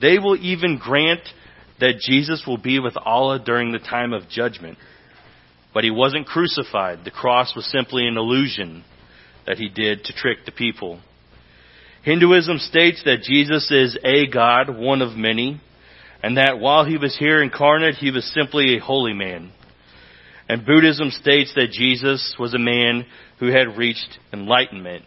They 0.00 0.18
will 0.18 0.36
even 0.36 0.78
grant 0.78 1.20
that 1.80 2.00
Jesus 2.00 2.44
will 2.46 2.58
be 2.58 2.80
with 2.80 2.96
Allah 2.96 3.38
during 3.44 3.72
the 3.72 3.78
time 3.78 4.12
of 4.12 4.28
judgment. 4.28 4.78
But 5.72 5.84
he 5.84 5.90
wasn't 5.90 6.26
crucified. 6.26 7.04
The 7.04 7.10
cross 7.10 7.54
was 7.54 7.70
simply 7.70 8.06
an 8.06 8.16
illusion 8.16 8.84
that 9.46 9.58
he 9.58 9.68
did 9.68 10.04
to 10.04 10.12
trick 10.12 10.38
the 10.44 10.52
people. 10.52 11.00
Hinduism 12.02 12.58
states 12.58 13.02
that 13.04 13.22
Jesus 13.22 13.70
is 13.70 13.98
a 14.04 14.26
God, 14.26 14.76
one 14.76 15.02
of 15.02 15.16
many, 15.16 15.60
and 16.22 16.36
that 16.36 16.58
while 16.58 16.84
he 16.84 16.96
was 16.96 17.16
here 17.16 17.42
incarnate, 17.42 17.96
he 17.96 18.10
was 18.10 18.32
simply 18.34 18.76
a 18.76 18.80
holy 18.80 19.12
man. 19.12 19.52
And 20.48 20.64
Buddhism 20.64 21.10
states 21.10 21.52
that 21.56 21.72
Jesus 21.72 22.34
was 22.38 22.54
a 22.54 22.58
man 22.58 23.04
who 23.38 23.48
had 23.48 23.76
reached 23.76 24.18
enlightenment. 24.32 25.04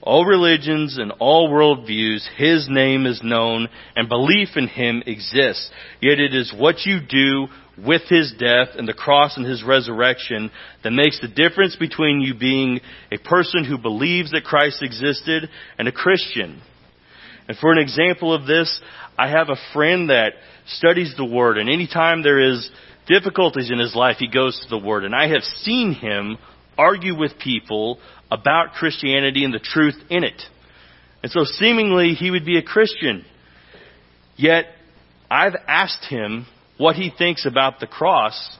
All 0.00 0.24
religions 0.24 0.96
and 0.96 1.12
all 1.18 1.50
worldviews, 1.50 2.26
His 2.36 2.66
name 2.70 3.04
is 3.04 3.20
known 3.22 3.68
and 3.94 4.08
belief 4.08 4.50
in 4.56 4.68
Him 4.68 5.02
exists. 5.04 5.70
Yet 6.00 6.18
it 6.20 6.34
is 6.34 6.54
what 6.56 6.86
you 6.86 7.00
do 7.00 7.48
with 7.84 8.02
His 8.08 8.32
death 8.38 8.68
and 8.76 8.88
the 8.88 8.94
cross 8.94 9.36
and 9.36 9.46
His 9.46 9.62
resurrection 9.62 10.50
that 10.82 10.90
makes 10.90 11.20
the 11.20 11.28
difference 11.28 11.76
between 11.76 12.20
you 12.20 12.34
being 12.34 12.80
a 13.12 13.18
person 13.18 13.64
who 13.64 13.78
believes 13.78 14.32
that 14.32 14.44
Christ 14.44 14.82
existed 14.82 15.48
and 15.78 15.88
a 15.88 15.92
Christian. 15.92 16.60
And 17.48 17.56
for 17.56 17.72
an 17.72 17.78
example 17.78 18.34
of 18.34 18.46
this, 18.46 18.80
I 19.16 19.28
have 19.30 19.48
a 19.48 19.56
friend 19.72 20.10
that 20.10 20.32
studies 20.66 21.14
the 21.16 21.24
Word 21.24 21.58
and 21.58 21.70
anytime 21.70 22.22
there 22.22 22.52
is 22.52 22.70
difficulties 23.08 23.70
in 23.70 23.78
his 23.78 23.96
life, 23.96 24.16
he 24.18 24.28
goes 24.28 24.60
to 24.60 24.68
the 24.68 24.84
Word. 24.84 25.04
And 25.04 25.14
I 25.14 25.28
have 25.28 25.42
seen 25.42 25.94
him 25.94 26.38
argue 26.76 27.18
with 27.18 27.38
people 27.38 27.98
about 28.30 28.74
Christianity 28.74 29.44
and 29.44 29.52
the 29.52 29.58
truth 29.58 29.96
in 30.10 30.22
it. 30.22 30.40
And 31.22 31.32
so 31.32 31.44
seemingly 31.44 32.10
he 32.10 32.30
would 32.30 32.44
be 32.44 32.58
a 32.58 32.62
Christian. 32.62 33.24
Yet 34.36 34.66
I've 35.30 35.56
asked 35.66 36.04
him 36.08 36.46
what 36.78 36.96
he 36.96 37.12
thinks 37.16 37.44
about 37.44 37.80
the 37.80 37.86
cross, 37.86 38.56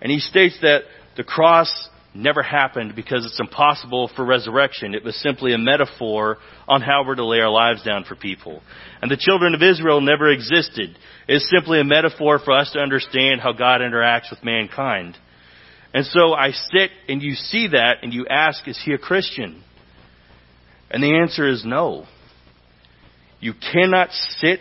and 0.00 0.12
he 0.12 0.20
states 0.20 0.58
that 0.62 0.82
the 1.16 1.24
cross 1.24 1.88
never 2.14 2.42
happened 2.42 2.94
because 2.96 3.24
it's 3.26 3.40
impossible 3.40 4.10
for 4.14 4.24
resurrection. 4.24 4.94
It 4.94 5.04
was 5.04 5.16
simply 5.16 5.52
a 5.52 5.58
metaphor 5.58 6.38
on 6.66 6.80
how 6.80 7.04
we're 7.06 7.14
to 7.14 7.26
lay 7.26 7.40
our 7.40 7.50
lives 7.50 7.82
down 7.82 8.04
for 8.04 8.16
people. 8.16 8.62
And 9.02 9.10
the 9.10 9.18
children 9.18 9.54
of 9.54 9.62
Israel 9.62 10.00
never 10.00 10.30
existed. 10.30 10.96
It's 11.28 11.50
simply 11.50 11.80
a 11.80 11.84
metaphor 11.84 12.38
for 12.42 12.52
us 12.52 12.70
to 12.72 12.78
understand 12.78 13.40
how 13.40 13.52
God 13.52 13.80
interacts 13.80 14.30
with 14.30 14.42
mankind. 14.44 15.16
And 15.92 16.04
so 16.06 16.32
I 16.32 16.52
sit 16.52 16.90
and 17.08 17.22
you 17.22 17.34
see 17.34 17.68
that 17.68 17.96
and 18.02 18.12
you 18.12 18.26
ask, 18.28 18.66
is 18.66 18.80
he 18.84 18.92
a 18.92 18.98
Christian? 18.98 19.62
And 20.90 21.02
the 21.02 21.18
answer 21.18 21.48
is 21.48 21.64
no. 21.64 22.06
You 23.40 23.52
cannot 23.72 24.10
sit 24.38 24.60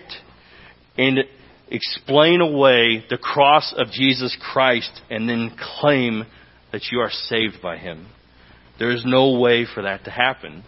and 0.98 1.20
explain 1.70 2.42
away 2.42 3.04
the 3.10 3.18
cross 3.18 3.74
of 3.78 3.92
Jesus 3.92 4.36
Christ 4.52 5.02
and 5.10 5.28
then 5.28 5.56
claim 5.80 6.26
that 6.72 6.84
you 6.92 7.00
are 7.00 7.12
saved 7.12 7.62
by 7.62 7.78
him. 7.78 8.08
There 8.78 8.92
is 8.92 9.04
no 9.06 9.40
way 9.40 9.66
for 9.66 9.84
that 9.84 10.04
to 10.06 10.12
happen. 10.12 10.64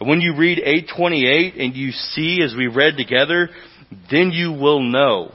When 0.00 0.20
you 0.20 0.36
read 0.36 0.58
828 0.58 1.54
and 1.56 1.74
you 1.74 1.90
see 1.90 2.40
as 2.44 2.54
we 2.56 2.66
read 2.66 2.96
together, 2.96 3.50
then 4.10 4.30
you 4.30 4.52
will 4.52 4.80
know. 4.80 5.32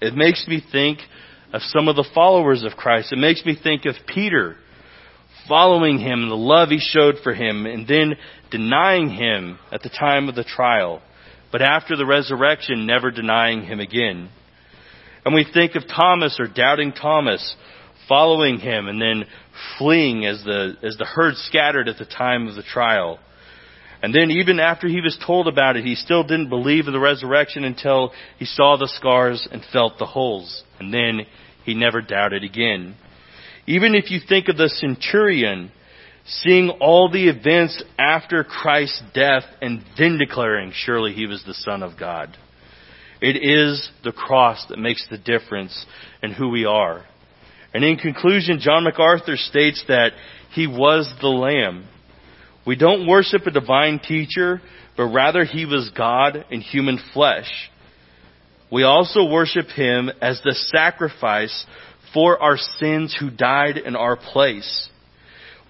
It 0.00 0.14
makes 0.14 0.46
me 0.46 0.62
think 0.70 0.98
of 1.52 1.62
some 1.62 1.88
of 1.88 1.96
the 1.96 2.08
followers 2.14 2.62
of 2.62 2.72
Christ. 2.72 3.12
It 3.12 3.18
makes 3.18 3.44
me 3.44 3.56
think 3.60 3.84
of 3.84 3.94
Peter 4.06 4.56
following 5.48 5.98
him 5.98 6.28
the 6.28 6.36
love 6.36 6.68
he 6.68 6.78
showed 6.78 7.16
for 7.22 7.34
him 7.34 7.66
and 7.66 7.86
then 7.86 8.14
denying 8.50 9.10
him 9.10 9.58
at 9.72 9.82
the 9.82 9.88
time 9.88 10.28
of 10.28 10.36
the 10.36 10.44
trial. 10.44 11.02
But 11.52 11.62
after 11.62 11.96
the 11.96 12.06
resurrection, 12.06 12.86
never 12.86 13.10
denying 13.10 13.62
him 13.64 13.80
again. 13.80 14.28
And 15.24 15.34
we 15.34 15.44
think 15.52 15.74
of 15.74 15.86
Thomas 15.86 16.38
or 16.38 16.46
doubting 16.46 16.92
Thomas 16.92 17.56
following 18.08 18.58
him 18.58 18.88
and 18.88 19.00
then 19.00 19.24
fleeing 19.78 20.24
as 20.24 20.42
the, 20.44 20.74
as 20.82 20.96
the 20.96 21.04
herd 21.04 21.34
scattered 21.36 21.88
at 21.88 21.98
the 21.98 22.04
time 22.04 22.48
of 22.48 22.56
the 22.56 22.62
trial. 22.62 23.18
And 24.02 24.14
then 24.14 24.30
even 24.30 24.60
after 24.60 24.88
he 24.88 25.00
was 25.00 25.18
told 25.24 25.46
about 25.46 25.76
it, 25.76 25.84
he 25.84 25.94
still 25.94 26.22
didn't 26.22 26.48
believe 26.48 26.86
in 26.86 26.92
the 26.92 27.00
resurrection 27.00 27.64
until 27.64 28.12
he 28.38 28.46
saw 28.46 28.76
the 28.76 28.88
scars 28.88 29.46
and 29.50 29.62
felt 29.72 29.98
the 29.98 30.06
holes. 30.06 30.64
And 30.78 30.92
then 30.92 31.26
he 31.64 31.74
never 31.74 32.00
doubted 32.00 32.42
again. 32.42 32.96
Even 33.66 33.94
if 33.94 34.10
you 34.10 34.20
think 34.26 34.48
of 34.48 34.56
the 34.56 34.68
centurion 34.68 35.70
seeing 36.26 36.70
all 36.80 37.10
the 37.10 37.28
events 37.28 37.82
after 37.98 38.44
Christ's 38.44 39.02
death 39.14 39.44
and 39.60 39.84
then 39.98 40.18
declaring, 40.18 40.72
surely 40.74 41.12
he 41.12 41.26
was 41.26 41.42
the 41.44 41.54
Son 41.54 41.82
of 41.82 41.98
God. 41.98 42.36
It 43.20 43.36
is 43.36 43.90
the 44.02 44.12
cross 44.12 44.64
that 44.68 44.78
makes 44.78 45.06
the 45.08 45.18
difference 45.18 45.84
in 46.22 46.32
who 46.32 46.48
we 46.48 46.64
are. 46.64 47.04
And 47.74 47.84
in 47.84 47.96
conclusion, 47.96 48.58
John 48.60 48.84
MacArthur 48.84 49.36
states 49.36 49.84
that 49.88 50.12
he 50.52 50.66
was 50.66 51.12
the 51.20 51.28
Lamb. 51.28 51.86
We 52.66 52.76
don't 52.76 53.06
worship 53.06 53.46
a 53.46 53.50
divine 53.50 54.00
teacher, 54.00 54.60
but 54.96 55.06
rather 55.06 55.44
he 55.44 55.66
was 55.66 55.90
God 55.96 56.44
in 56.50 56.60
human 56.60 56.98
flesh. 57.12 57.70
We 58.72 58.82
also 58.84 59.28
worship 59.28 59.66
him 59.66 60.10
as 60.20 60.40
the 60.42 60.54
sacrifice 60.54 61.66
for 62.12 62.40
our 62.40 62.56
sins 62.56 63.16
who 63.18 63.30
died 63.30 63.76
in 63.76 63.96
our 63.96 64.16
place. 64.16 64.88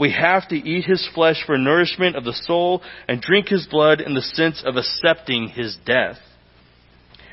We 0.01 0.11
have 0.13 0.49
to 0.49 0.57
eat 0.57 0.87
his 0.87 1.07
flesh 1.15 1.45
for 1.45 1.59
nourishment 1.59 2.17
of 2.17 2.25
the 2.25 2.33
soul 2.33 2.81
and 3.07 3.21
drink 3.21 3.49
his 3.49 3.67
blood 3.67 4.01
in 4.01 4.15
the 4.15 4.23
sense 4.23 4.63
of 4.65 4.77
accepting 4.77 5.49
his 5.49 5.77
death. 5.85 6.17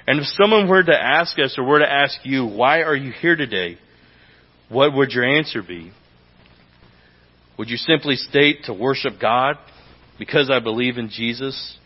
And 0.06 0.20
if 0.20 0.26
someone 0.26 0.68
were 0.68 0.84
to 0.84 1.02
ask 1.02 1.40
us 1.40 1.56
or 1.58 1.64
were 1.64 1.80
to 1.80 1.90
ask 1.90 2.20
you, 2.24 2.46
why 2.46 2.82
are 2.82 2.96
you 2.96 3.14
here 3.14 3.38
today? 3.38 3.78
What 4.68 4.94
would 4.94 5.12
your 5.12 5.24
answer 5.24 5.64
be? 5.64 5.94
Would 7.58 7.70
you 7.70 7.78
simply 7.78 8.18
state 8.18 8.66
to 8.66 8.74
worship 8.74 9.14
God 9.20 9.56
because 10.20 10.50
I 10.52 10.60
believe 10.60 10.98
in 10.98 11.10
Jesus? 11.10 11.78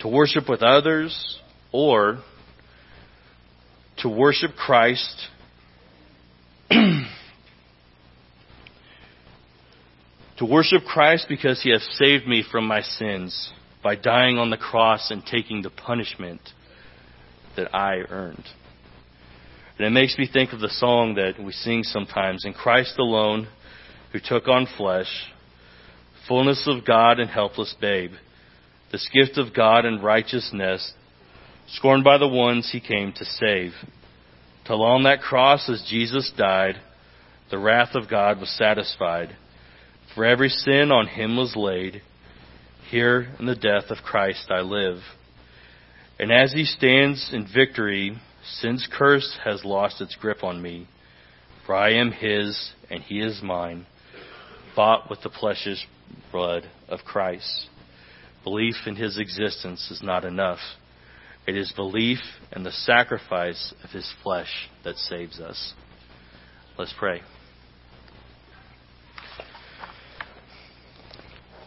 To 0.00 0.08
worship 0.08 0.48
with 0.48 0.60
others? 0.60 1.38
Or 1.70 2.18
to 3.98 4.08
worship 4.08 4.56
Christ 4.56 5.28
to 10.40 10.46
worship 10.46 10.84
Christ 10.84 11.26
because 11.28 11.62
he 11.62 11.70
has 11.70 11.86
saved 11.98 12.26
me 12.26 12.42
from 12.50 12.66
my 12.66 12.80
sins 12.80 13.52
by 13.84 13.94
dying 13.94 14.38
on 14.38 14.48
the 14.48 14.56
cross 14.56 15.10
and 15.10 15.22
taking 15.22 15.60
the 15.60 15.68
punishment 15.68 16.40
that 17.58 17.74
I 17.74 17.96
earned. 18.08 18.46
And 19.76 19.86
it 19.86 19.90
makes 19.90 20.16
me 20.16 20.26
think 20.32 20.54
of 20.54 20.60
the 20.60 20.70
song 20.70 21.16
that 21.16 21.34
we 21.38 21.52
sing 21.52 21.82
sometimes 21.82 22.46
In 22.46 22.54
Christ 22.54 22.94
alone, 22.98 23.48
who 24.14 24.18
took 24.18 24.48
on 24.48 24.66
flesh, 24.78 25.10
fullness 26.26 26.66
of 26.66 26.86
God 26.86 27.20
and 27.20 27.28
helpless 27.28 27.74
babe, 27.78 28.12
this 28.92 29.06
gift 29.12 29.36
of 29.36 29.54
God 29.54 29.84
and 29.84 30.02
righteousness, 30.02 30.94
scorned 31.68 32.02
by 32.02 32.16
the 32.16 32.26
ones 32.26 32.70
he 32.72 32.80
came 32.80 33.12
to 33.12 33.26
save. 33.26 33.72
Till 34.66 34.82
on 34.82 35.02
that 35.02 35.20
cross 35.20 35.68
as 35.68 35.86
Jesus 35.86 36.32
died, 36.34 36.76
the 37.50 37.58
wrath 37.58 37.94
of 37.94 38.08
God 38.08 38.40
was 38.40 38.48
satisfied. 38.56 39.36
For 40.14 40.24
every 40.24 40.48
sin 40.48 40.90
on 40.90 41.06
him 41.06 41.36
was 41.36 41.54
laid. 41.56 42.02
Here 42.90 43.28
in 43.38 43.46
the 43.46 43.54
death 43.54 43.90
of 43.90 43.98
Christ 44.04 44.50
I 44.50 44.60
live. 44.60 44.98
And 46.18 46.32
as 46.32 46.52
he 46.52 46.64
stands 46.64 47.30
in 47.32 47.46
victory, 47.52 48.16
Sin's 48.44 48.88
curse 48.90 49.38
has 49.44 49.64
lost 49.64 50.00
its 50.00 50.16
grip 50.16 50.42
on 50.42 50.60
me, 50.60 50.88
for 51.64 51.74
I 51.74 51.92
am 51.92 52.10
his 52.10 52.72
and 52.90 53.02
he 53.02 53.20
is 53.20 53.40
mine, 53.42 53.86
bought 54.74 55.08
with 55.08 55.20
the 55.22 55.30
precious 55.30 55.84
blood 56.32 56.68
of 56.88 57.00
Christ. 57.04 57.68
Belief 58.42 58.74
in 58.86 58.96
his 58.96 59.18
existence 59.18 59.90
is 59.90 60.02
not 60.02 60.24
enough. 60.24 60.58
It 61.46 61.56
is 61.56 61.72
belief 61.72 62.18
in 62.54 62.64
the 62.64 62.72
sacrifice 62.72 63.72
of 63.84 63.90
his 63.90 64.12
flesh 64.22 64.68
that 64.84 64.96
saves 64.96 65.38
us. 65.40 65.74
Let's 66.76 66.94
pray. 66.98 67.22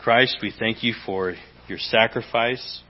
Christ, 0.04 0.40
we 0.42 0.52
thank 0.60 0.84
you 0.84 0.94
for 1.06 1.34
your 1.70 1.78
sacrifice. 1.78 2.82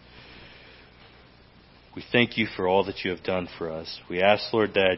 We 1.95 2.03
thank 2.11 2.39
you 2.39 2.47
for 2.55 2.67
all 2.67 2.85
that 2.85 3.05
you 3.05 3.11
have 3.11 3.21
done 3.21 3.47
for 3.59 3.71
us. 3.71 3.99
We 4.09 4.23
ask, 4.23 4.51
Lord, 4.51 4.73
that 4.73 4.97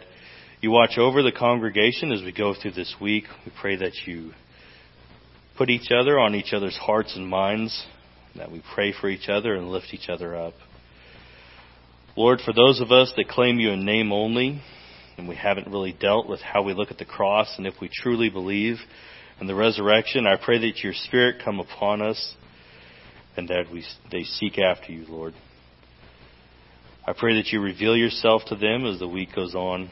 you 0.62 0.72
watch 0.72 0.98
over 0.98 1.22
the 1.22 1.34
congregation 1.34 2.14
as 2.14 2.22
we 2.22 2.32
go 2.32 2.54
through 2.54 2.72
this 2.72 2.96
week. 3.02 3.26
We 3.46 3.52
pray 3.60 3.76
that 3.76 3.92
you 4.06 4.32
put 5.58 5.70
each 5.70 5.92
other 5.92 6.18
on 6.18 6.36
each 6.36 6.54
other's 6.54 6.78
hearts 6.78 7.18
and 7.18 7.28
minds, 7.28 7.86
that 8.38 8.50
we 8.50 8.64
pray 8.74 8.94
for 8.94 9.10
each 9.10 9.28
other 9.28 9.54
and 9.54 9.70
lift 9.70 9.88
each 9.92 10.08
other 10.08 10.38
up. 10.38 10.54
Lord, 12.16 12.40
for 12.46 12.54
those 12.54 12.80
of 12.80 12.94
us 12.94 13.12
that 13.18 13.28
claim 13.28 13.60
you 13.60 13.72
in 13.72 13.84
name 13.84 14.14
only, 14.14 14.62
and 15.18 15.28
we 15.28 15.36
haven't 15.36 15.68
really 15.68 15.92
dealt 15.92 16.30
with 16.30 16.40
how 16.40 16.64
we 16.64 16.74
look 16.74 16.92
at 16.92 16.98
the 16.98 17.04
cross 17.04 17.56
and 17.58 17.68
if 17.68 17.74
we 17.82 17.90
truly 17.94 18.30
believe 18.30 18.78
in 19.40 19.48
the 19.48 19.56
resurrection, 19.56 20.28
I 20.28 20.38
pray 20.38 20.60
that 20.60 20.84
your 20.84 20.94
Spirit 20.94 21.42
come 21.44 21.60
upon 21.60 22.02
us 22.02 22.36
and 23.38 23.50
that 23.50 23.66
we, 23.72 23.84
they 24.12 24.24
seek 24.24 24.58
after 24.58 24.92
you, 24.92 25.06
Lord. 25.08 25.34
I 27.06 27.14
pray 27.14 27.36
that 27.36 27.48
you 27.48 27.62
reveal 27.62 27.96
yourself 27.96 28.44
to 28.48 28.56
them 28.56 28.86
as 28.86 29.00
the 29.00 29.08
week 29.08 29.36
goes 29.36 29.54
on, 29.54 29.90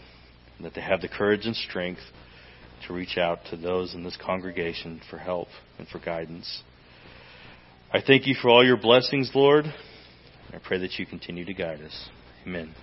and 0.57 0.65
that 0.65 0.73
they 0.73 0.81
have 0.81 1.01
the 1.01 1.09
courage 1.09 1.45
and 1.45 1.55
strength 1.55 2.01
to 2.87 2.93
reach 2.93 3.17
out 3.17 3.39
to 3.49 3.57
those 3.57 3.93
in 3.93 4.03
this 4.03 4.17
congregation 4.17 5.01
for 5.09 5.17
help 5.17 5.47
and 5.77 5.87
for 5.87 5.99
guidance. 5.99 6.63
I 7.91 8.01
thank 8.01 8.25
you 8.25 8.35
for 8.41 8.49
all 8.49 8.65
your 8.65 8.77
blessings, 8.77 9.31
Lord. 9.35 9.65
I 9.65 10.57
pray 10.63 10.79
that 10.79 10.97
you 10.97 11.05
continue 11.05 11.45
to 11.45 11.53
guide 11.53 11.81
us. 11.81 12.09
Amen. 12.47 12.73